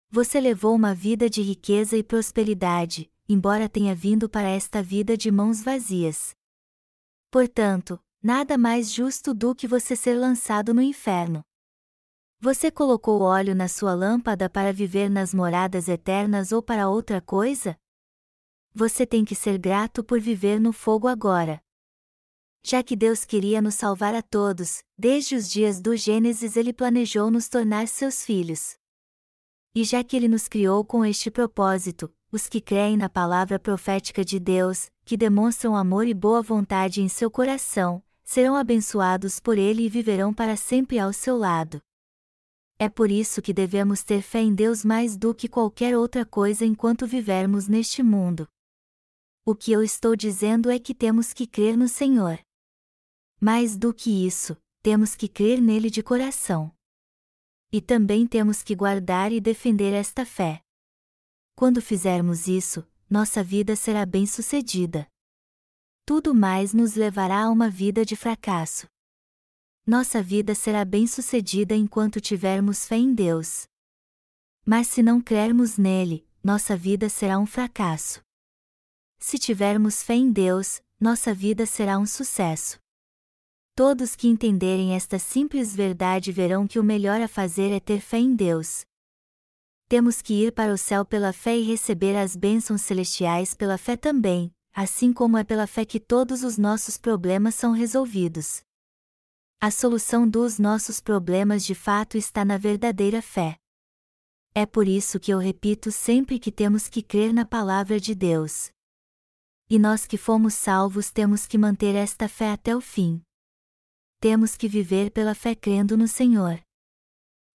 Você 0.08 0.40
levou 0.40 0.74
uma 0.74 0.94
vida 0.94 1.28
de 1.28 1.42
riqueza 1.42 1.94
e 1.94 2.02
prosperidade, 2.02 3.12
embora 3.28 3.68
tenha 3.68 3.94
vindo 3.94 4.30
para 4.30 4.48
esta 4.48 4.82
vida 4.82 5.14
de 5.14 5.30
mãos 5.30 5.62
vazias. 5.62 6.34
Portanto, 7.30 8.02
nada 8.22 8.56
mais 8.56 8.90
justo 8.90 9.34
do 9.34 9.54
que 9.54 9.68
você 9.68 9.94
ser 9.94 10.14
lançado 10.14 10.72
no 10.72 10.80
inferno. 10.80 11.44
Você 12.44 12.70
colocou 12.70 13.22
óleo 13.22 13.54
na 13.54 13.68
sua 13.68 13.94
lâmpada 13.94 14.50
para 14.50 14.70
viver 14.70 15.08
nas 15.08 15.32
moradas 15.32 15.88
eternas 15.88 16.52
ou 16.52 16.62
para 16.62 16.90
outra 16.90 17.18
coisa? 17.18 17.74
você 18.74 19.06
tem 19.06 19.24
que 19.24 19.34
ser 19.34 19.56
grato 19.56 20.04
por 20.04 20.20
viver 20.20 20.60
no 20.60 20.70
fogo 20.70 21.08
agora. 21.08 21.58
Já 22.62 22.82
que 22.82 22.94
Deus 22.94 23.24
queria 23.24 23.62
nos 23.62 23.76
salvar 23.76 24.14
a 24.14 24.20
todos, 24.20 24.82
desde 24.98 25.34
os 25.36 25.48
dias 25.48 25.80
do 25.80 25.96
Gênesis 25.96 26.54
ele 26.54 26.70
planejou 26.70 27.30
nos 27.30 27.48
tornar 27.48 27.88
seus 27.88 28.22
filhos. 28.22 28.76
E 29.74 29.82
já 29.82 30.04
que 30.04 30.14
ele 30.14 30.28
nos 30.28 30.46
criou 30.46 30.84
com 30.84 31.02
este 31.02 31.30
propósito, 31.30 32.12
os 32.30 32.46
que 32.46 32.60
creem 32.60 32.98
na 32.98 33.08
palavra 33.08 33.58
profética 33.58 34.22
de 34.22 34.38
Deus, 34.38 34.90
que 35.02 35.16
demonstram 35.16 35.74
amor 35.74 36.06
e 36.06 36.12
boa 36.12 36.42
vontade 36.42 37.00
em 37.00 37.08
seu 37.08 37.30
coração, 37.30 38.02
serão 38.22 38.54
abençoados 38.54 39.40
por 39.40 39.56
ele 39.56 39.86
e 39.86 39.88
viverão 39.88 40.34
para 40.34 40.56
sempre 40.56 40.98
ao 40.98 41.10
seu 41.10 41.38
lado. 41.38 41.80
É 42.78 42.88
por 42.88 43.10
isso 43.10 43.40
que 43.40 43.52
devemos 43.52 44.02
ter 44.02 44.20
fé 44.20 44.40
em 44.40 44.54
Deus 44.54 44.84
mais 44.84 45.16
do 45.16 45.34
que 45.34 45.48
qualquer 45.48 45.96
outra 45.96 46.26
coisa 46.26 46.64
enquanto 46.64 47.06
vivermos 47.06 47.68
neste 47.68 48.02
mundo. 48.02 48.48
O 49.44 49.54
que 49.54 49.70
eu 49.70 49.82
estou 49.82 50.16
dizendo 50.16 50.70
é 50.70 50.78
que 50.78 50.94
temos 50.94 51.32
que 51.32 51.46
crer 51.46 51.76
no 51.76 51.86
Senhor. 51.86 52.38
Mais 53.40 53.76
do 53.76 53.92
que 53.92 54.26
isso, 54.26 54.56
temos 54.82 55.14
que 55.14 55.28
crer 55.28 55.60
nele 55.60 55.90
de 55.90 56.02
coração. 56.02 56.74
E 57.70 57.80
também 57.80 58.26
temos 58.26 58.62
que 58.62 58.74
guardar 58.74 59.32
e 59.32 59.40
defender 59.40 59.92
esta 59.92 60.24
fé. 60.24 60.62
Quando 61.54 61.80
fizermos 61.80 62.48
isso, 62.48 62.86
nossa 63.08 63.44
vida 63.44 63.76
será 63.76 64.04
bem-sucedida. 64.04 65.06
Tudo 66.04 66.34
mais 66.34 66.74
nos 66.74 66.94
levará 66.94 67.44
a 67.44 67.50
uma 67.50 67.70
vida 67.70 68.04
de 68.04 68.16
fracasso. 68.16 68.86
Nossa 69.86 70.22
vida 70.22 70.54
será 70.54 70.82
bem-sucedida 70.82 71.76
enquanto 71.76 72.18
tivermos 72.18 72.86
fé 72.86 72.96
em 72.96 73.12
Deus. 73.12 73.64
Mas 74.64 74.86
se 74.86 75.02
não 75.02 75.20
crermos 75.20 75.76
nele, 75.76 76.26
nossa 76.42 76.74
vida 76.74 77.10
será 77.10 77.38
um 77.38 77.44
fracasso. 77.44 78.22
Se 79.18 79.38
tivermos 79.38 80.02
fé 80.02 80.14
em 80.14 80.32
Deus, 80.32 80.80
nossa 80.98 81.34
vida 81.34 81.66
será 81.66 81.98
um 81.98 82.06
sucesso. 82.06 82.78
Todos 83.74 84.16
que 84.16 84.26
entenderem 84.26 84.94
esta 84.94 85.18
simples 85.18 85.76
verdade 85.76 86.32
verão 86.32 86.66
que 86.66 86.78
o 86.78 86.84
melhor 86.84 87.20
a 87.20 87.28
fazer 87.28 87.70
é 87.70 87.78
ter 87.78 88.00
fé 88.00 88.16
em 88.16 88.34
Deus. 88.34 88.86
Temos 89.86 90.22
que 90.22 90.46
ir 90.46 90.52
para 90.52 90.72
o 90.72 90.78
céu 90.78 91.04
pela 91.04 91.30
fé 91.30 91.58
e 91.58 91.62
receber 91.62 92.16
as 92.16 92.34
bênçãos 92.34 92.80
celestiais 92.80 93.52
pela 93.52 93.76
fé 93.76 93.98
também, 93.98 94.50
assim 94.72 95.12
como 95.12 95.36
é 95.36 95.44
pela 95.44 95.66
fé 95.66 95.84
que 95.84 96.00
todos 96.00 96.42
os 96.42 96.56
nossos 96.56 96.96
problemas 96.96 97.54
são 97.54 97.72
resolvidos. 97.72 98.62
A 99.64 99.70
solução 99.70 100.28
dos 100.28 100.58
nossos 100.58 101.00
problemas 101.00 101.64
de 101.64 101.74
fato 101.74 102.18
está 102.18 102.44
na 102.44 102.58
verdadeira 102.58 103.22
fé. 103.22 103.56
É 104.54 104.66
por 104.66 104.86
isso 104.86 105.18
que 105.18 105.32
eu 105.32 105.38
repito 105.38 105.90
sempre 105.90 106.38
que 106.38 106.52
temos 106.52 106.86
que 106.86 107.02
crer 107.02 107.32
na 107.32 107.46
palavra 107.46 107.98
de 107.98 108.14
Deus. 108.14 108.70
E 109.70 109.78
nós 109.78 110.06
que 110.06 110.18
fomos 110.18 110.52
salvos 110.52 111.10
temos 111.10 111.46
que 111.46 111.56
manter 111.56 111.94
esta 111.94 112.28
fé 112.28 112.50
até 112.52 112.76
o 112.76 112.80
fim. 112.82 113.22
Temos 114.20 114.54
que 114.54 114.68
viver 114.68 115.10
pela 115.10 115.34
fé 115.34 115.54
crendo 115.54 115.96
no 115.96 116.06
Senhor. 116.06 116.60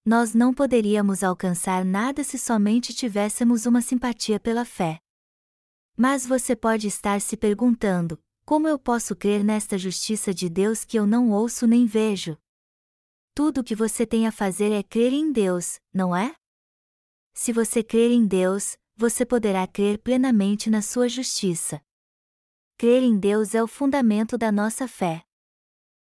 Nós 0.03 0.33
não 0.33 0.51
poderíamos 0.51 1.23
alcançar 1.23 1.85
nada 1.85 2.23
se 2.23 2.39
somente 2.39 2.91
tivéssemos 2.91 3.67
uma 3.67 3.83
simpatia 3.83 4.39
pela 4.39 4.65
fé. 4.65 4.99
Mas 5.95 6.25
você 6.25 6.55
pode 6.55 6.87
estar 6.87 7.21
se 7.21 7.37
perguntando: 7.37 8.19
como 8.49 8.67
eu 8.67 8.79
posso 8.79 9.15
crer 9.15 9.43
nesta 9.43 9.77
justiça 9.77 10.33
de 10.33 10.49
Deus 10.49 10.83
que 10.83 10.97
eu 10.97 11.05
não 11.05 11.29
ouço 11.29 11.67
nem 11.67 11.85
vejo? 11.85 12.35
Tudo 13.35 13.61
o 13.61 13.63
que 13.63 13.75
você 13.75 14.07
tem 14.07 14.25
a 14.25 14.31
fazer 14.31 14.71
é 14.71 14.81
crer 14.81 15.13
em 15.13 15.31
Deus, 15.31 15.79
não 15.93 16.15
é? 16.15 16.33
Se 17.31 17.53
você 17.53 17.83
crer 17.83 18.09
em 18.09 18.25
Deus, 18.25 18.75
você 18.97 19.23
poderá 19.23 19.67
crer 19.67 19.99
plenamente 19.99 20.67
na 20.67 20.81
sua 20.81 21.07
justiça. 21.07 21.79
Crer 22.75 23.03
em 23.03 23.19
Deus 23.19 23.53
é 23.53 23.61
o 23.61 23.67
fundamento 23.67 24.35
da 24.35 24.51
nossa 24.51 24.87
fé. 24.87 25.21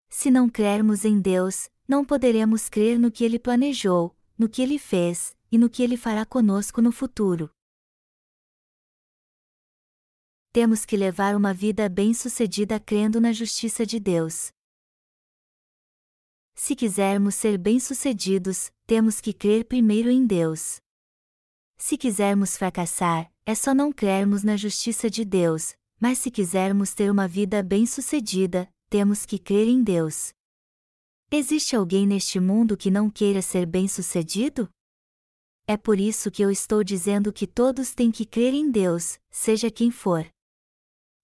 Se 0.09 0.31
não 0.31 0.48
crermos 0.48 1.05
em 1.05 1.20
Deus, 1.20 1.68
não 1.87 2.07
poderemos 2.07 2.70
crer 2.70 2.98
no 2.98 3.11
que 3.11 3.22
Ele 3.22 3.38
planejou, 3.38 4.16
no 4.38 4.48
que 4.48 4.62
Ele 4.62 4.79
fez, 4.79 5.37
e 5.53 5.59
no 5.59 5.68
que 5.68 5.83
Ele 5.83 5.98
fará 5.98 6.24
conosco 6.24 6.81
no 6.81 6.90
futuro. 6.90 7.50
Temos 10.52 10.84
que 10.84 10.96
levar 10.96 11.36
uma 11.36 11.54
vida 11.54 11.88
bem-sucedida 11.88 12.80
crendo 12.80 13.20
na 13.20 13.32
justiça 13.32 13.86
de 13.86 14.00
Deus. 14.00 14.50
Se 16.54 16.74
quisermos 16.74 17.36
ser 17.36 17.56
bem-sucedidos, 17.56 18.72
temos 18.84 19.20
que 19.20 19.32
crer 19.32 19.64
primeiro 19.64 20.10
em 20.10 20.26
Deus. 20.26 20.80
Se 21.78 21.96
quisermos 21.96 22.56
fracassar, 22.56 23.32
é 23.46 23.54
só 23.54 23.72
não 23.72 23.92
crermos 23.92 24.42
na 24.42 24.56
justiça 24.56 25.08
de 25.08 25.24
Deus, 25.24 25.74
mas 26.00 26.18
se 26.18 26.32
quisermos 26.32 26.94
ter 26.94 27.12
uma 27.12 27.28
vida 27.28 27.62
bem-sucedida, 27.62 28.68
temos 28.88 29.24
que 29.24 29.38
crer 29.38 29.68
em 29.68 29.84
Deus. 29.84 30.32
Existe 31.30 31.76
alguém 31.76 32.08
neste 32.08 32.40
mundo 32.40 32.76
que 32.76 32.90
não 32.90 33.08
queira 33.08 33.40
ser 33.40 33.66
bem-sucedido? 33.66 34.68
é 35.70 35.76
por 35.76 36.00
isso 36.00 36.32
que 36.32 36.42
eu 36.42 36.50
estou 36.50 36.82
dizendo 36.82 37.32
que 37.32 37.46
todos 37.46 37.94
têm 37.94 38.10
que 38.10 38.26
crer 38.26 38.52
em 38.52 38.72
Deus, 38.72 39.20
seja 39.30 39.70
quem 39.70 39.88
for. 39.88 40.26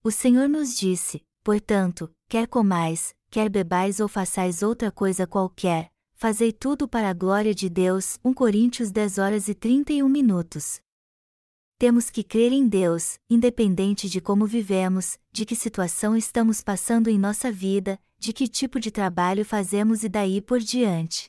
O 0.06 0.10
Senhor 0.12 0.48
nos 0.48 0.76
disse, 0.78 1.20
portanto, 1.42 2.08
quer 2.28 2.46
comais, 2.46 3.12
quer 3.28 3.50
bebais 3.50 3.98
ou 3.98 4.06
façais 4.06 4.62
outra 4.62 4.88
coisa 4.88 5.26
qualquer, 5.26 5.90
fazei 6.14 6.52
tudo 6.52 6.86
para 6.86 7.10
a 7.10 7.12
glória 7.12 7.52
de 7.52 7.68
Deus. 7.68 8.16
1 8.24 8.32
Coríntios 8.32 8.92
10 8.92 9.18
horas 9.18 9.48
e 9.48 9.54
31 9.56 10.08
minutos. 10.08 10.80
Temos 11.76 12.08
que 12.08 12.22
crer 12.22 12.52
em 12.52 12.68
Deus, 12.68 13.18
independente 13.28 14.08
de 14.08 14.20
como 14.20 14.46
vivemos, 14.46 15.18
de 15.32 15.44
que 15.44 15.56
situação 15.56 16.16
estamos 16.16 16.62
passando 16.62 17.08
em 17.08 17.18
nossa 17.18 17.50
vida, 17.50 17.98
de 18.16 18.32
que 18.32 18.46
tipo 18.46 18.78
de 18.78 18.92
trabalho 18.92 19.44
fazemos 19.44 20.04
e 20.04 20.08
daí 20.08 20.40
por 20.40 20.60
diante. 20.60 21.28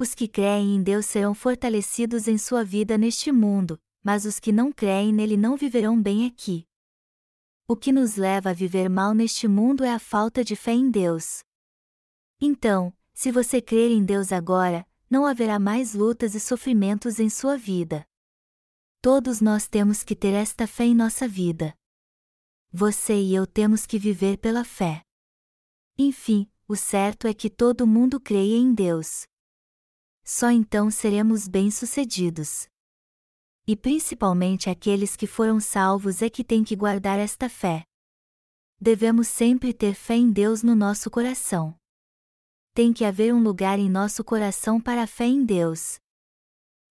Os 0.00 0.16
que 0.16 0.26
creem 0.26 0.74
em 0.74 0.82
Deus 0.82 1.06
serão 1.06 1.32
fortalecidos 1.32 2.26
em 2.26 2.38
sua 2.38 2.64
vida 2.64 2.98
neste 2.98 3.30
mundo, 3.30 3.78
mas 4.02 4.24
os 4.24 4.40
que 4.40 4.50
não 4.50 4.72
creem 4.72 5.12
nele 5.12 5.36
não 5.36 5.56
viverão 5.56 6.02
bem 6.02 6.26
aqui. 6.26 6.66
O 7.70 7.76
que 7.76 7.92
nos 7.92 8.16
leva 8.16 8.48
a 8.48 8.54
viver 8.54 8.88
mal 8.88 9.12
neste 9.12 9.46
mundo 9.46 9.84
é 9.84 9.92
a 9.92 9.98
falta 9.98 10.42
de 10.42 10.56
fé 10.56 10.72
em 10.72 10.90
Deus. 10.90 11.40
Então, 12.40 12.96
se 13.12 13.30
você 13.30 13.60
crer 13.60 13.90
em 13.90 14.02
Deus 14.02 14.32
agora, 14.32 14.88
não 15.10 15.26
haverá 15.26 15.58
mais 15.58 15.92
lutas 15.92 16.34
e 16.34 16.40
sofrimentos 16.40 17.20
em 17.20 17.28
sua 17.28 17.58
vida. 17.58 18.06
Todos 19.02 19.42
nós 19.42 19.68
temos 19.68 20.02
que 20.02 20.16
ter 20.16 20.32
esta 20.32 20.66
fé 20.66 20.84
em 20.84 20.94
nossa 20.94 21.28
vida. 21.28 21.74
Você 22.72 23.20
e 23.20 23.34
eu 23.34 23.46
temos 23.46 23.84
que 23.84 23.98
viver 23.98 24.38
pela 24.38 24.64
fé. 24.64 25.02
Enfim, 25.98 26.50
o 26.66 26.74
certo 26.74 27.26
é 27.26 27.34
que 27.34 27.50
todo 27.50 27.86
mundo 27.86 28.18
creia 28.18 28.56
em 28.56 28.72
Deus. 28.72 29.26
Só 30.24 30.50
então 30.50 30.90
seremos 30.90 31.46
bem-sucedidos. 31.46 32.66
E 33.70 33.76
principalmente 33.76 34.70
aqueles 34.70 35.14
que 35.14 35.26
foram 35.26 35.60
salvos 35.60 36.22
é 36.22 36.30
que 36.30 36.42
têm 36.42 36.64
que 36.64 36.74
guardar 36.74 37.18
esta 37.18 37.50
fé. 37.50 37.84
Devemos 38.80 39.28
sempre 39.28 39.74
ter 39.74 39.92
fé 39.92 40.14
em 40.14 40.32
Deus 40.32 40.62
no 40.62 40.74
nosso 40.74 41.10
coração. 41.10 41.78
Tem 42.72 42.94
que 42.94 43.04
haver 43.04 43.34
um 43.34 43.42
lugar 43.42 43.78
em 43.78 43.90
nosso 43.90 44.24
coração 44.24 44.80
para 44.80 45.02
a 45.02 45.06
fé 45.06 45.26
em 45.26 45.44
Deus. 45.44 46.00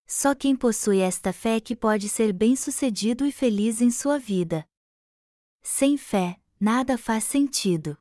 Só 0.06 0.36
quem 0.36 0.54
possui 0.54 1.00
esta 1.00 1.32
fé 1.32 1.56
é 1.56 1.60
que 1.60 1.74
pode 1.74 2.08
ser 2.08 2.32
bem-sucedido 2.32 3.26
e 3.26 3.32
feliz 3.32 3.80
em 3.80 3.90
sua 3.90 4.16
vida. 4.16 4.64
Sem 5.60 5.96
fé, 5.96 6.40
nada 6.60 6.96
faz 6.96 7.24
sentido. 7.24 7.98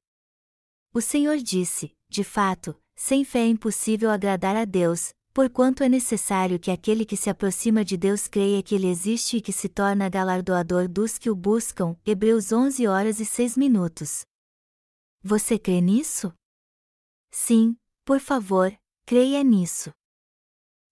O 0.94 1.02
Senhor 1.02 1.38
disse: 1.38 1.98
de 2.08 2.24
fato, 2.24 2.80
sem 2.96 3.24
fé 3.26 3.40
é 3.40 3.48
impossível 3.48 4.12
agradar 4.12 4.56
a 4.56 4.66
Deus, 4.66 5.16
porquanto 5.38 5.84
é 5.84 5.88
necessário 5.88 6.58
que 6.58 6.72
aquele 6.72 7.06
que 7.06 7.16
se 7.16 7.30
aproxima 7.30 7.86
de 7.86 7.96
Deus 7.96 8.28
creia 8.28 8.64
que 8.64 8.74
Ele 8.74 8.88
existe 8.88 9.38
e 9.38 9.42
que 9.42 9.54
se 9.54 9.70
torna 9.70 10.10
galardoador 10.10 10.88
dos 10.88 11.20
que 11.20 11.30
o 11.30 11.36
buscam. 11.36 11.96
Hebreus 12.04 12.52
11 12.52 12.88
horas 12.88 13.20
e 13.20 13.26
6 13.26 13.56
minutos. 13.56 14.26
Você 15.22 15.60
crê 15.60 15.80
nisso? 15.80 16.34
Sim, 17.30 17.78
por 18.04 18.20
favor, 18.20 18.76
creia 19.06 19.44
nisso. 19.44 19.92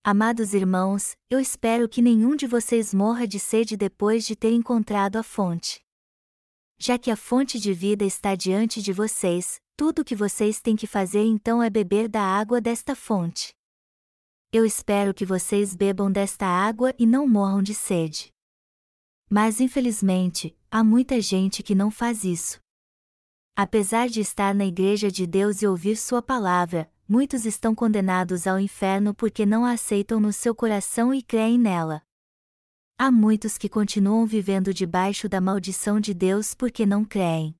Amados 0.03 0.53
irmãos, 0.53 1.15
eu 1.27 1.39
espero 1.39 1.89
que 1.89 1.99
nenhum 1.99 2.35
de 2.35 2.45
vocês 2.45 2.93
morra 2.93 3.27
de 3.27 3.39
sede 3.39 3.75
depois 3.75 4.27
de 4.27 4.35
ter 4.35 4.51
encontrado 4.51 5.15
a 5.15 5.23
fonte. 5.23 5.83
Já 6.77 6.99
que 6.99 7.09
a 7.09 7.15
fonte 7.15 7.59
de 7.59 7.73
vida 7.73 8.05
está 8.05 8.35
diante 8.35 8.79
de 8.79 8.93
vocês, 8.93 9.59
tudo 9.75 10.03
o 10.03 10.05
que 10.05 10.15
vocês 10.15 10.61
têm 10.61 10.75
que 10.75 10.85
fazer 10.85 11.23
então 11.23 11.63
é 11.63 11.69
beber 11.71 12.07
da 12.07 12.21
água 12.21 12.61
desta 12.61 12.95
fonte. 12.95 13.54
Eu 14.51 14.65
espero 14.65 15.13
que 15.13 15.25
vocês 15.25 15.75
bebam 15.75 16.11
desta 16.11 16.45
água 16.45 16.93
e 16.97 17.05
não 17.05 17.27
morram 17.27 17.61
de 17.61 17.73
sede. 17.73 18.31
Mas 19.29 19.59
infelizmente, 19.59 20.57
há 20.69 20.83
muita 20.83 21.19
gente 21.19 21.61
que 21.63 21.75
não 21.75 21.91
faz 21.91 22.23
isso. 22.23 22.59
Apesar 23.55 24.07
de 24.07 24.19
estar 24.19 24.53
na 24.53 24.65
Igreja 24.65 25.11
de 25.11 25.25
Deus 25.25 25.61
e 25.61 25.67
ouvir 25.67 25.95
Sua 25.97 26.21
palavra, 26.21 26.91
muitos 27.07 27.45
estão 27.45 27.73
condenados 27.73 28.47
ao 28.47 28.59
inferno 28.59 29.13
porque 29.13 29.45
não 29.45 29.65
a 29.65 29.71
aceitam 29.71 30.19
no 30.19 30.33
seu 30.33 30.53
coração 30.53 31.13
e 31.13 31.21
creem 31.21 31.57
nela. 31.57 32.01
Há 32.97 33.11
muitos 33.11 33.57
que 33.57 33.67
continuam 33.67 34.25
vivendo 34.25 34.73
debaixo 34.73 35.27
da 35.27 35.41
maldição 35.41 35.99
de 35.99 36.13
Deus 36.13 36.53
porque 36.53 36.85
não 36.85 37.03
creem. 37.03 37.55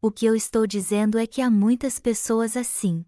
O 0.00 0.10
que 0.10 0.26
eu 0.26 0.34
estou 0.34 0.66
dizendo 0.66 1.16
é 1.16 1.28
que 1.28 1.40
há 1.40 1.48
muitas 1.48 2.00
pessoas 2.00 2.56
assim. 2.56 3.04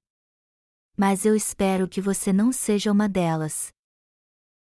Mas 0.97 1.25
eu 1.25 1.35
espero 1.35 1.89
que 1.89 2.01
você 2.01 2.33
não 2.33 2.53
seja 2.53 2.93
uma 2.93 3.09
delas. 3.09 3.73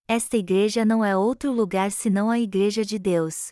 Esta 0.08 0.36
igreja 0.36 0.84
não 0.84 1.04
é 1.04 1.16
outro 1.16 1.52
lugar 1.52 1.90
senão 1.90 2.30
a 2.30 2.38
Igreja 2.38 2.84
de 2.84 2.98
Deus. 2.98 3.50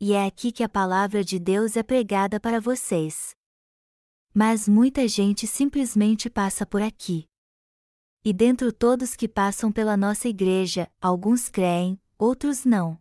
E 0.00 0.12
é 0.12 0.26
aqui 0.26 0.52
que 0.52 0.62
a 0.62 0.68
palavra 0.68 1.24
de 1.24 1.38
Deus 1.38 1.76
é 1.76 1.82
pregada 1.82 2.38
para 2.38 2.60
vocês. 2.60 3.34
Mas 4.34 4.68
muita 4.68 5.08
gente 5.08 5.46
simplesmente 5.46 6.28
passa 6.28 6.66
por 6.66 6.82
aqui. 6.82 7.26
E 8.22 8.32
dentro 8.32 8.72
todos 8.72 9.16
que 9.16 9.28
passam 9.28 9.72
pela 9.72 9.96
nossa 9.96 10.28
igreja, 10.28 10.90
alguns 11.00 11.48
creem, 11.48 11.98
outros 12.18 12.64
não. 12.64 12.98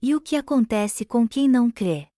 E 0.00 0.14
o 0.14 0.20
que 0.20 0.36
acontece 0.36 1.04
com 1.04 1.28
quem 1.28 1.46
não 1.46 1.70
crê? 1.70 2.08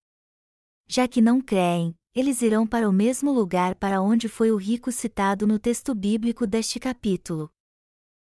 Já 0.87 1.09
que 1.09 1.21
não 1.21 1.41
creem, 1.41 1.97
eles 2.15 2.43
irão 2.43 2.67
para 2.67 2.89
o 2.89 2.93
mesmo 2.93 3.33
lugar 3.33 3.75
para 3.75 4.03
onde 4.03 4.29
foi 4.29 4.51
o 4.53 4.57
rico 4.57 4.93
citado 4.93 5.47
no 5.47 5.59
texto 5.59 5.95
bíblico 5.95 6.47
deste 6.47 6.79
capítulo. 6.79 7.51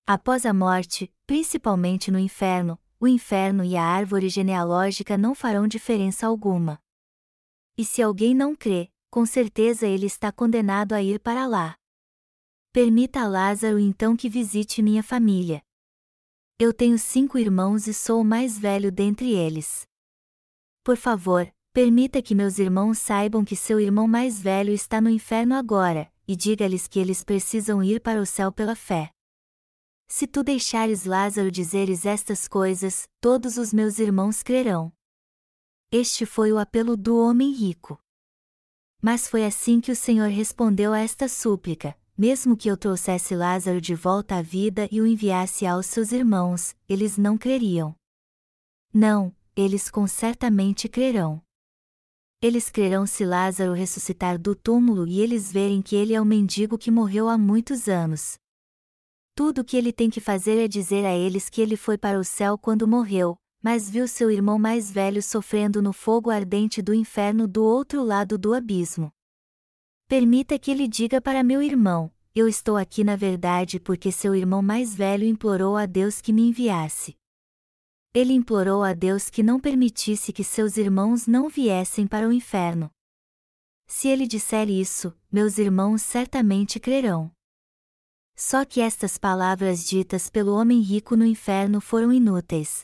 Após 0.06 0.46
a 0.46 0.54
morte, 0.54 1.12
principalmente 1.26 2.12
no 2.12 2.20
inferno, 2.20 2.80
o 3.00 3.08
inferno 3.08 3.64
e 3.64 3.76
a 3.76 3.84
árvore 3.84 4.30
genealógica 4.30 5.18
não 5.18 5.34
farão 5.34 5.68
diferença 5.68 6.28
alguma. 6.28 6.80
E 7.78 7.84
se 7.84 8.02
alguém 8.02 8.36
não 8.36 8.56
crê, 8.56 8.92
com 9.10 9.26
certeza 9.26 9.88
ele 9.88 10.06
está 10.06 10.32
condenado 10.32 10.94
a 10.94 11.02
ir 11.02 11.20
para 11.20 11.48
lá. 11.48 11.76
Permita 12.72 13.22
a 13.22 13.28
Lázaro 13.28 13.80
então 13.80 14.16
que 14.16 14.30
visite 14.30 14.82
minha 14.82 15.04
família. 15.04 15.64
Eu 16.60 16.74
tenho 16.74 16.98
cinco 17.00 17.38
irmãos 17.38 17.88
e 17.88 17.94
sou 17.94 18.22
o 18.22 18.26
mais 18.26 18.58
velho 18.58 18.92
dentre 18.92 19.34
eles. 19.34 19.88
Por 20.84 20.98
favor, 20.98 21.52
permita 21.74 22.22
que 22.22 22.36
meus 22.36 22.60
irmãos 22.60 23.00
saibam 23.00 23.44
que 23.44 23.56
seu 23.56 23.80
irmão 23.80 24.08
mais 24.08 24.40
velho 24.40 24.72
está 24.72 25.02
no 25.02 25.10
inferno 25.10 25.56
agora, 25.56 26.10
e 26.28 26.36
diga-lhes 26.36 26.88
que 26.88 27.00
eles 27.00 27.24
precisam 27.24 27.84
ir 27.84 28.00
para 28.00 28.22
o 28.22 28.26
céu 28.26 28.52
pela 28.52 28.76
fé. 28.76 29.10
Se 30.08 30.28
tu 30.28 30.44
deixares 30.44 31.06
Lázaro 31.06 31.50
dizeres 31.50 32.06
estas 32.06 32.48
coisas, 32.48 33.10
todos 33.20 33.58
os 33.58 33.74
meus 33.74 33.98
irmãos 33.98 34.44
crerão. 34.44 34.94
Este 35.92 36.28
foi 36.28 36.52
o 36.52 36.60
apelo 36.60 36.96
do 36.96 37.18
homem 37.18 37.52
rico. 37.52 38.00
Mas 39.02 39.28
foi 39.28 39.44
assim 39.44 39.82
que 39.82 39.92
o 39.92 39.96
Senhor 39.96 40.30
respondeu 40.30 40.94
a 40.94 41.00
esta 41.00 41.28
súplica: 41.28 41.98
mesmo 42.16 42.56
que 42.56 42.70
eu 42.70 42.78
trouxesse 42.78 43.36
Lázaro 43.36 43.82
de 43.82 43.96
volta 43.96 44.36
à 44.36 44.42
vida 44.44 44.88
e 44.92 45.02
o 45.02 45.08
enviasse 45.08 45.66
aos 45.66 45.88
seus 45.88 46.12
irmãos, 46.12 46.76
eles 46.88 47.18
não 47.18 47.36
creriam. 47.36 47.96
Não, 48.94 49.36
eles 49.56 49.90
com 49.90 50.06
certamente 50.06 50.88
crerão. 50.88 51.42
Eles 52.44 52.70
crerão 52.70 53.08
se 53.08 53.24
Lázaro 53.24 53.72
ressuscitar 53.72 54.38
do 54.38 54.54
túmulo 54.54 55.08
e 55.08 55.22
eles 55.22 55.50
verem 55.50 55.82
que 55.82 55.96
ele 55.96 56.14
é 56.14 56.20
o 56.20 56.26
mendigo 56.26 56.78
que 56.78 56.92
morreu 56.92 57.30
há 57.30 57.38
muitos 57.38 57.88
anos. 57.88 58.38
Tudo 59.34 59.62
o 59.62 59.64
que 59.64 59.78
ele 59.78 59.94
tem 59.94 60.10
que 60.10 60.20
fazer 60.20 60.58
é 60.58 60.68
dizer 60.68 61.06
a 61.06 61.16
eles 61.16 61.50
que 61.50 61.62
ele 61.62 61.78
foi 61.78 61.98
para 61.98 62.20
o 62.20 62.24
céu 62.26 62.58
quando 62.58 62.86
morreu, 62.86 63.38
mas 63.64 63.90
viu 63.90 64.06
seu 64.10 64.30
irmão 64.30 64.60
mais 64.60 64.92
velho 64.92 65.24
sofrendo 65.24 65.82
no 65.82 65.94
fogo 65.94 66.30
ardente 66.30 66.82
do 66.82 66.94
inferno 66.94 67.48
do 67.48 67.64
outro 67.64 68.04
lado 68.04 68.38
do 68.38 68.54
abismo. 68.54 69.10
Permita 70.10 70.60
que 70.60 70.70
ele 70.70 70.86
diga 70.86 71.22
para 71.22 71.44
meu 71.44 71.62
irmão: 71.62 72.12
Eu 72.36 72.46
estou 72.46 72.76
aqui 72.76 73.06
na 73.06 73.16
verdade 73.16 73.80
porque 73.80 74.12
seu 74.12 74.36
irmão 74.36 74.62
mais 74.62 74.94
velho 74.94 75.24
implorou 75.24 75.78
a 75.78 75.86
Deus 75.86 76.20
que 76.20 76.34
me 76.34 76.42
enviasse. 76.50 77.16
Ele 78.14 78.34
implorou 78.34 78.84
a 78.84 78.94
Deus 78.94 79.28
que 79.30 79.42
não 79.42 79.60
permitisse 79.60 80.32
que 80.32 80.44
seus 80.44 80.78
irmãos 80.78 81.26
não 81.26 81.50
viessem 81.50 82.06
para 82.06 82.28
o 82.28 82.32
inferno. 82.32 82.92
Se 83.88 84.08
ele 84.08 84.28
disser 84.28 84.70
isso, 84.70 85.18
meus 85.32 85.58
irmãos 85.58 86.04
certamente 86.04 86.80
crerão. 86.80 87.32
Só 88.36 88.66
que 88.66 88.82
estas 88.82 89.18
palavras 89.18 89.84
ditas 89.84 90.30
pelo 90.30 90.54
homem 90.54 90.80
rico 90.80 91.16
no 91.16 91.26
inferno 91.26 91.82
foram 91.82 92.14
inúteis. 92.14 92.84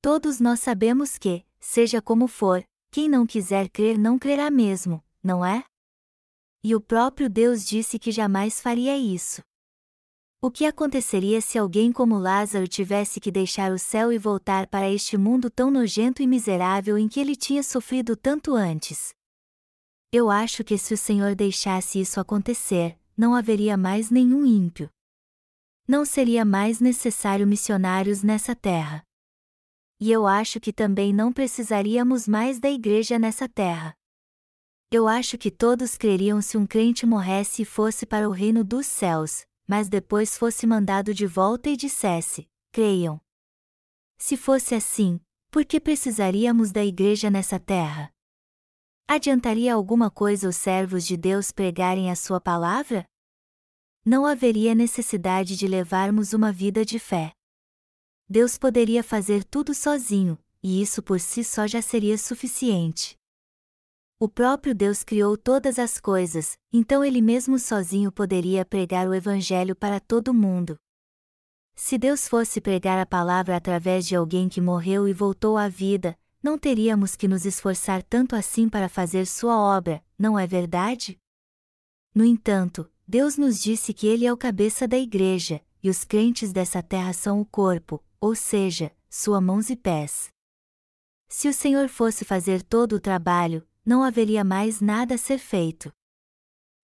Todos 0.00 0.40
nós 0.40 0.60
sabemos 0.60 1.18
que, 1.18 1.44
seja 1.60 2.00
como 2.00 2.26
for, 2.26 2.64
quem 2.90 3.08
não 3.08 3.26
quiser 3.26 3.68
crer 3.68 3.98
não 3.98 4.18
crerá 4.18 4.50
mesmo, 4.50 5.04
não 5.22 5.44
é? 5.44 5.62
E 6.64 6.74
o 6.74 6.80
próprio 6.80 7.28
Deus 7.28 7.66
disse 7.66 7.98
que 7.98 8.10
jamais 8.10 8.60
faria 8.60 8.96
isso. 8.96 9.42
O 10.44 10.50
que 10.50 10.66
aconteceria 10.66 11.40
se 11.40 11.56
alguém 11.56 11.92
como 11.92 12.18
Lázaro 12.18 12.66
tivesse 12.66 13.20
que 13.20 13.30
deixar 13.30 13.70
o 13.70 13.78
céu 13.78 14.12
e 14.12 14.18
voltar 14.18 14.66
para 14.66 14.90
este 14.90 15.16
mundo 15.16 15.48
tão 15.48 15.70
nojento 15.70 16.20
e 16.20 16.26
miserável 16.26 16.98
em 16.98 17.06
que 17.06 17.20
ele 17.20 17.36
tinha 17.36 17.62
sofrido 17.62 18.16
tanto 18.16 18.56
antes? 18.56 19.14
Eu 20.12 20.28
acho 20.28 20.64
que 20.64 20.76
se 20.76 20.92
o 20.92 20.98
Senhor 20.98 21.36
deixasse 21.36 22.00
isso 22.00 22.18
acontecer, 22.18 22.98
não 23.16 23.36
haveria 23.36 23.76
mais 23.76 24.10
nenhum 24.10 24.44
ímpio. 24.44 24.90
não 25.86 26.04
seria 26.04 26.44
mais 26.44 26.80
necessário 26.80 27.46
missionários 27.46 28.24
nessa 28.24 28.56
terra. 28.56 29.04
E 30.00 30.10
eu 30.10 30.26
acho 30.26 30.58
que 30.58 30.72
também 30.72 31.12
não 31.12 31.32
precisaríamos 31.32 32.26
mais 32.26 32.58
da 32.58 32.68
igreja 32.68 33.16
nessa 33.16 33.48
terra. 33.48 33.94
Eu 34.90 35.06
acho 35.06 35.38
que 35.38 35.52
todos 35.52 35.96
creriam 35.96 36.42
se 36.42 36.56
um 36.56 36.66
crente 36.66 37.06
morresse 37.06 37.62
e 37.62 37.64
fosse 37.64 38.04
para 38.04 38.28
o 38.28 38.32
reino 38.32 38.64
dos 38.64 38.86
céus, 38.86 39.46
mas 39.72 39.88
depois 39.88 40.36
fosse 40.36 40.66
mandado 40.66 41.14
de 41.14 41.26
volta 41.26 41.70
e 41.70 41.78
dissesse: 41.78 42.46
creiam. 42.70 43.18
Se 44.18 44.36
fosse 44.36 44.74
assim, 44.74 45.18
por 45.50 45.64
que 45.64 45.80
precisaríamos 45.80 46.70
da 46.70 46.84
igreja 46.84 47.30
nessa 47.30 47.58
terra? 47.58 48.12
Adiantaria 49.08 49.72
alguma 49.72 50.10
coisa 50.10 50.46
os 50.46 50.56
servos 50.56 51.06
de 51.06 51.16
Deus 51.16 51.50
pregarem 51.50 52.10
a 52.10 52.14
sua 52.14 52.38
palavra? 52.38 53.06
Não 54.04 54.26
haveria 54.26 54.74
necessidade 54.74 55.56
de 55.56 55.66
levarmos 55.66 56.34
uma 56.34 56.52
vida 56.52 56.84
de 56.84 56.98
fé. 56.98 57.32
Deus 58.28 58.58
poderia 58.58 59.02
fazer 59.02 59.42
tudo 59.42 59.72
sozinho, 59.72 60.38
e 60.62 60.82
isso 60.82 61.02
por 61.02 61.18
si 61.18 61.42
só 61.42 61.66
já 61.66 61.80
seria 61.80 62.18
suficiente. 62.18 63.18
O 64.22 64.28
próprio 64.28 64.72
Deus 64.72 65.02
criou 65.02 65.36
todas 65.36 65.80
as 65.80 65.98
coisas, 65.98 66.56
então 66.72 67.04
ele 67.04 67.20
mesmo 67.20 67.58
sozinho 67.58 68.12
poderia 68.12 68.64
pregar 68.64 69.08
o 69.08 69.12
Evangelho 69.12 69.74
para 69.74 69.98
todo 69.98 70.32
mundo. 70.32 70.76
Se 71.74 71.98
Deus 71.98 72.28
fosse 72.28 72.60
pregar 72.60 73.00
a 73.00 73.04
palavra 73.04 73.56
através 73.56 74.06
de 74.06 74.14
alguém 74.14 74.48
que 74.48 74.60
morreu 74.60 75.08
e 75.08 75.12
voltou 75.12 75.58
à 75.58 75.66
vida, 75.66 76.16
não 76.40 76.56
teríamos 76.56 77.16
que 77.16 77.26
nos 77.26 77.44
esforçar 77.44 78.00
tanto 78.00 78.36
assim 78.36 78.68
para 78.68 78.88
fazer 78.88 79.26
sua 79.26 79.58
obra, 79.58 80.00
não 80.16 80.38
é 80.38 80.46
verdade? 80.46 81.18
No 82.14 82.24
entanto, 82.24 82.88
Deus 83.04 83.36
nos 83.36 83.60
disse 83.60 83.92
que 83.92 84.06
Ele 84.06 84.24
é 84.24 84.32
o 84.32 84.36
cabeça 84.36 84.86
da 84.86 84.96
igreja, 84.96 85.60
e 85.82 85.90
os 85.90 86.04
crentes 86.04 86.52
dessa 86.52 86.80
terra 86.80 87.12
são 87.12 87.40
o 87.40 87.44
corpo, 87.44 88.00
ou 88.20 88.36
seja, 88.36 88.92
suas 89.10 89.42
mãos 89.42 89.68
e 89.68 89.74
pés. 89.74 90.28
Se 91.26 91.48
o 91.48 91.52
Senhor 91.52 91.88
fosse 91.88 92.24
fazer 92.24 92.62
todo 92.62 92.92
o 92.92 93.00
trabalho, 93.00 93.66
não 93.84 94.02
haveria 94.02 94.44
mais 94.44 94.80
nada 94.80 95.14
a 95.14 95.18
ser 95.18 95.38
feito. 95.38 95.92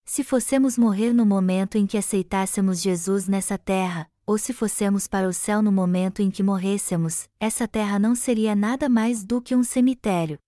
Se 0.05 0.25
fossemos 0.25 0.79
morrer 0.79 1.13
no 1.13 1.27
momento 1.27 1.77
em 1.77 1.87
que 1.87 1.99
aceitássemos 1.99 2.81
Jesus 2.81 3.29
nessa 3.29 3.59
terra, 3.59 4.11
ou 4.27 4.37
se 4.37 4.53
fossemos 4.53 5.07
para 5.07 5.29
o 5.29 5.33
céu 5.33 5.63
no 5.63 5.73
momento 5.73 6.21
em 6.21 6.31
que 6.31 6.43
morrêssemos, 6.43 7.29
essa 7.39 7.69
terra 7.69 7.99
não 7.99 8.15
seria 8.15 8.55
nada 8.55 8.89
mais 8.89 9.25
do 9.25 9.41
que 9.41 9.55
um 9.55 9.63
cemitério. 9.63 10.39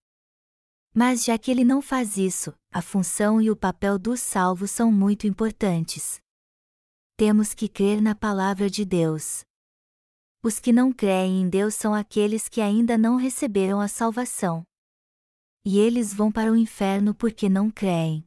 Mas 0.92 1.24
já 1.24 1.38
que 1.38 1.50
ele 1.50 1.64
não 1.64 1.80
faz 1.80 2.16
isso, 2.16 2.52
a 2.72 2.82
função 2.82 3.40
e 3.40 3.50
o 3.50 3.56
papel 3.56 3.98
dos 3.98 4.20
salvos 4.20 4.70
são 4.70 4.90
muito 4.90 5.26
importantes. 5.26 6.20
Temos 7.16 7.54
que 7.54 7.68
crer 7.68 8.02
na 8.02 8.14
palavra 8.14 8.68
de 8.68 8.84
Deus. 8.84 9.44
Os 10.42 10.58
que 10.58 10.72
não 10.72 10.90
creem 10.90 11.42
em 11.42 11.48
Deus 11.48 11.74
são 11.74 11.94
aqueles 11.94 12.48
que 12.48 12.62
ainda 12.62 12.96
não 12.96 13.16
receberam 13.16 13.78
a 13.78 13.88
salvação. 13.88 14.64
E 15.64 15.78
eles 15.78 16.12
vão 16.14 16.32
para 16.32 16.50
o 16.50 16.56
inferno 16.56 17.14
porque 17.14 17.48
não 17.48 17.70
creem. 17.70 18.24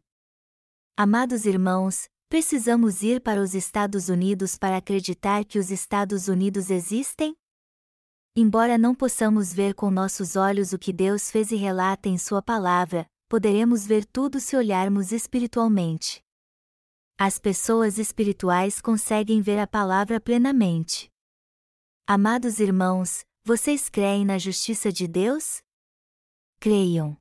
Amados 0.95 1.45
irmãos, 1.45 2.07
Precisamos 2.33 3.03
ir 3.03 3.21
para 3.21 3.39
os 3.39 3.53
Estados 3.53 4.09
Unidos 4.09 4.57
para 4.57 4.77
acreditar 4.77 5.45
que 5.45 5.59
os 5.59 5.69
Estados 5.69 6.27
Unidos 6.27 6.71
existem? 6.71 7.35
Embora 8.35 8.75
não 8.75 8.95
possamos 8.95 9.53
ver 9.53 9.75
com 9.75 9.91
nossos 9.91 10.35
olhos 10.35 10.73
o 10.73 10.79
que 10.79 10.91
Deus 10.91 11.29
fez 11.29 11.51
e 11.51 11.55
relata 11.55 12.09
em 12.09 12.17
Sua 12.17 12.41
palavra, 12.41 13.05
poderemos 13.29 13.85
ver 13.85 14.03
tudo 14.03 14.39
se 14.39 14.57
olharmos 14.57 15.11
espiritualmente. 15.11 16.23
As 17.19 17.37
pessoas 17.37 17.99
espirituais 17.99 18.81
conseguem 18.81 19.39
ver 19.39 19.59
a 19.59 19.67
palavra 19.67 20.19
plenamente. 20.19 21.11
Amados 22.07 22.59
irmãos, 22.59 23.23
vocês 23.45 23.89
creem 23.89 24.25
na 24.25 24.39
justiça 24.39 24.91
de 24.91 25.07
Deus? 25.07 25.61
Creiam. 26.59 27.15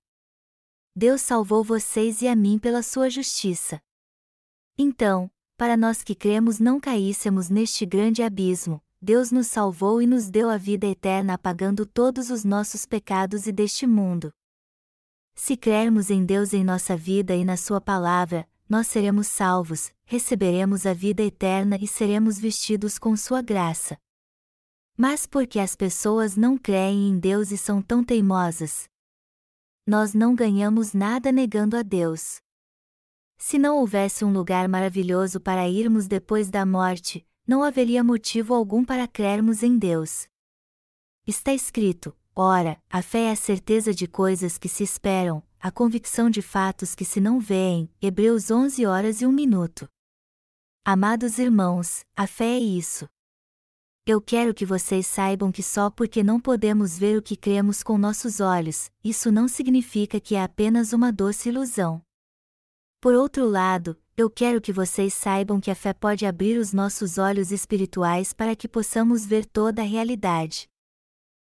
Deus 0.95 1.23
salvou 1.23 1.65
vocês 1.65 2.21
e 2.21 2.29
a 2.29 2.37
mim 2.37 2.59
pela 2.59 2.83
sua 2.83 3.09
justiça. 3.09 3.81
Então, 4.77 5.31
para 5.57 5.75
nós 5.75 6.03
que 6.03 6.15
cremos 6.15 6.59
não 6.59 6.79
caíssemos 6.79 7.49
neste 7.49 7.87
grande 7.87 8.23
abismo, 8.23 8.83
Deus 9.01 9.33
nos 9.33 9.47
salvou 9.47 10.03
e 10.03 10.07
nos 10.07 10.29
deu 10.29 10.51
a 10.51 10.59
vida 10.59 10.87
eterna 10.87 11.35
apagando 11.35 11.87
todos 11.87 12.31
os 12.31 12.45
nossos 12.45 12.85
pecados 12.85 13.47
e 13.47 13.53
deste 13.53 13.87
mundo. 13.87 14.31
Se 15.35 15.57
crermos 15.57 16.11
em 16.11 16.27
Deus 16.27 16.53
em 16.53 16.63
nossa 16.63 16.95
vida 16.95 17.35
e 17.35 17.43
na 17.43 17.57
Sua 17.57 17.81
palavra, 17.81 18.47
nós 18.69 18.87
seremos 18.87 19.29
salvos, 19.29 19.93
receberemos 20.05 20.85
a 20.85 20.93
vida 20.93 21.23
eterna 21.23 21.79
e 21.81 21.89
seremos 21.89 22.39
vestidos 22.39 22.99
com 22.99 23.17
Sua 23.17 23.41
graça. 23.41 23.97
Mas 24.95 25.27
por 25.27 25.47
que 25.47 25.59
as 25.59 25.75
pessoas 25.75 26.37
não 26.37 26.59
creem 26.59 27.09
em 27.09 27.19
Deus 27.19 27.51
e 27.51 27.57
são 27.57 27.81
tão 27.81 28.05
teimosas? 28.05 28.92
Nós 29.87 30.15
não 30.15 30.35
ganhamos 30.35 30.93
nada 30.93 31.33
negando 31.33 31.77
a 31.77 31.83
Deus. 31.83 32.41
Se 33.37 33.59
não 33.59 33.79
houvesse 33.79 34.25
um 34.25 34.33
lugar 34.33 34.69
maravilhoso 34.69 35.41
para 35.41 35.69
irmos 35.69 36.07
depois 36.07 36.49
da 36.49 36.65
morte, 36.65 37.27
não 37.45 37.65
haveria 37.65 38.05
motivo 38.05 38.55
algum 38.55 38.85
para 38.85 39.09
crermos 39.09 39.65
em 39.65 39.77
Deus. 39.77 40.29
Está 41.27 41.53
escrito: 41.53 42.17
ora, 42.35 42.81
a 42.89 43.03
fé 43.03 43.25
é 43.25 43.31
a 43.33 43.37
certeza 43.37 43.93
de 43.93 44.07
coisas 44.07 44.57
que 44.57 44.69
se 44.69 44.85
esperam, 44.85 45.43
a 45.59 45.73
convicção 45.73 46.31
de 46.31 46.43
fatos 46.43 46.95
que 46.95 47.05
se 47.05 47.21
não 47.21 47.41
veem. 47.41 47.91
Hebreus 48.01 48.53
11 48.53 48.87
horas 48.87 49.21
e 49.21 49.27
1 49.27 49.33
minuto. 49.33 49.89
Amados 50.85 51.39
irmãos, 51.39 52.05
a 52.17 52.29
fé 52.29 52.55
é 52.55 52.59
isso. 52.61 53.09
Eu 54.05 54.21
quero 54.21 54.53
que 54.53 54.67
vocês 54.67 55.07
saibam 55.07 55.53
que 55.53 55.63
só 55.63 55.89
porque 55.89 56.25
não 56.25 56.41
podemos 56.41 56.99
ver 56.99 57.17
o 57.17 57.23
que 57.23 57.37
cremos 57.37 57.85
com 57.85 57.97
nossos 57.97 58.41
olhos, 58.41 58.91
isso 59.05 59.31
não 59.31 59.47
significa 59.47 60.19
que 60.19 60.35
é 60.35 60.43
apenas 60.43 60.93
uma 60.93 61.13
doce 61.13 61.51
ilusão. 61.51 62.03
Por 63.01 63.15
outro 63.15 63.49
lado, 63.49 63.97
eu 64.17 64.29
quero 64.29 64.61
que 64.61 64.73
vocês 64.73 65.15
saibam 65.15 65.61
que 65.61 65.71
a 65.71 65.75
fé 65.77 65.95
pode 65.95 66.27
abrir 66.27 66.59
os 66.59 66.73
nossos 66.73 67.17
olhos 67.17 67.53
espirituais 67.53 68.33
para 68.33 68.57
que 68.57 68.67
possamos 68.67 69.25
ver 69.25 69.47
toda 69.47 69.83
a 69.83 69.85
realidade. 69.85 70.69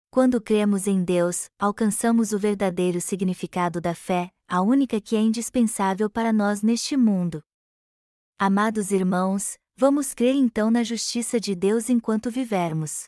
Quando 0.10 0.42
cremos 0.42 0.88
em 0.88 1.04
Deus, 1.04 1.52
alcançamos 1.60 2.32
o 2.32 2.40
verdadeiro 2.40 3.00
significado 3.00 3.80
da 3.80 3.94
fé, 3.94 4.32
a 4.48 4.60
única 4.60 5.00
que 5.00 5.16
é 5.16 5.20
indispensável 5.20 6.10
para 6.10 6.34
nós 6.34 6.64
neste 6.64 6.98
mundo. 6.98 7.44
Amados 8.40 8.90
irmãos, 8.90 9.60
vamos 9.80 10.14
crer 10.14 10.36
então 10.36 10.70
na 10.70 10.84
justiça 10.84 11.40
de 11.40 11.56
Deus 11.56 11.90
enquanto 11.90 12.30
vivermos. 12.30 13.08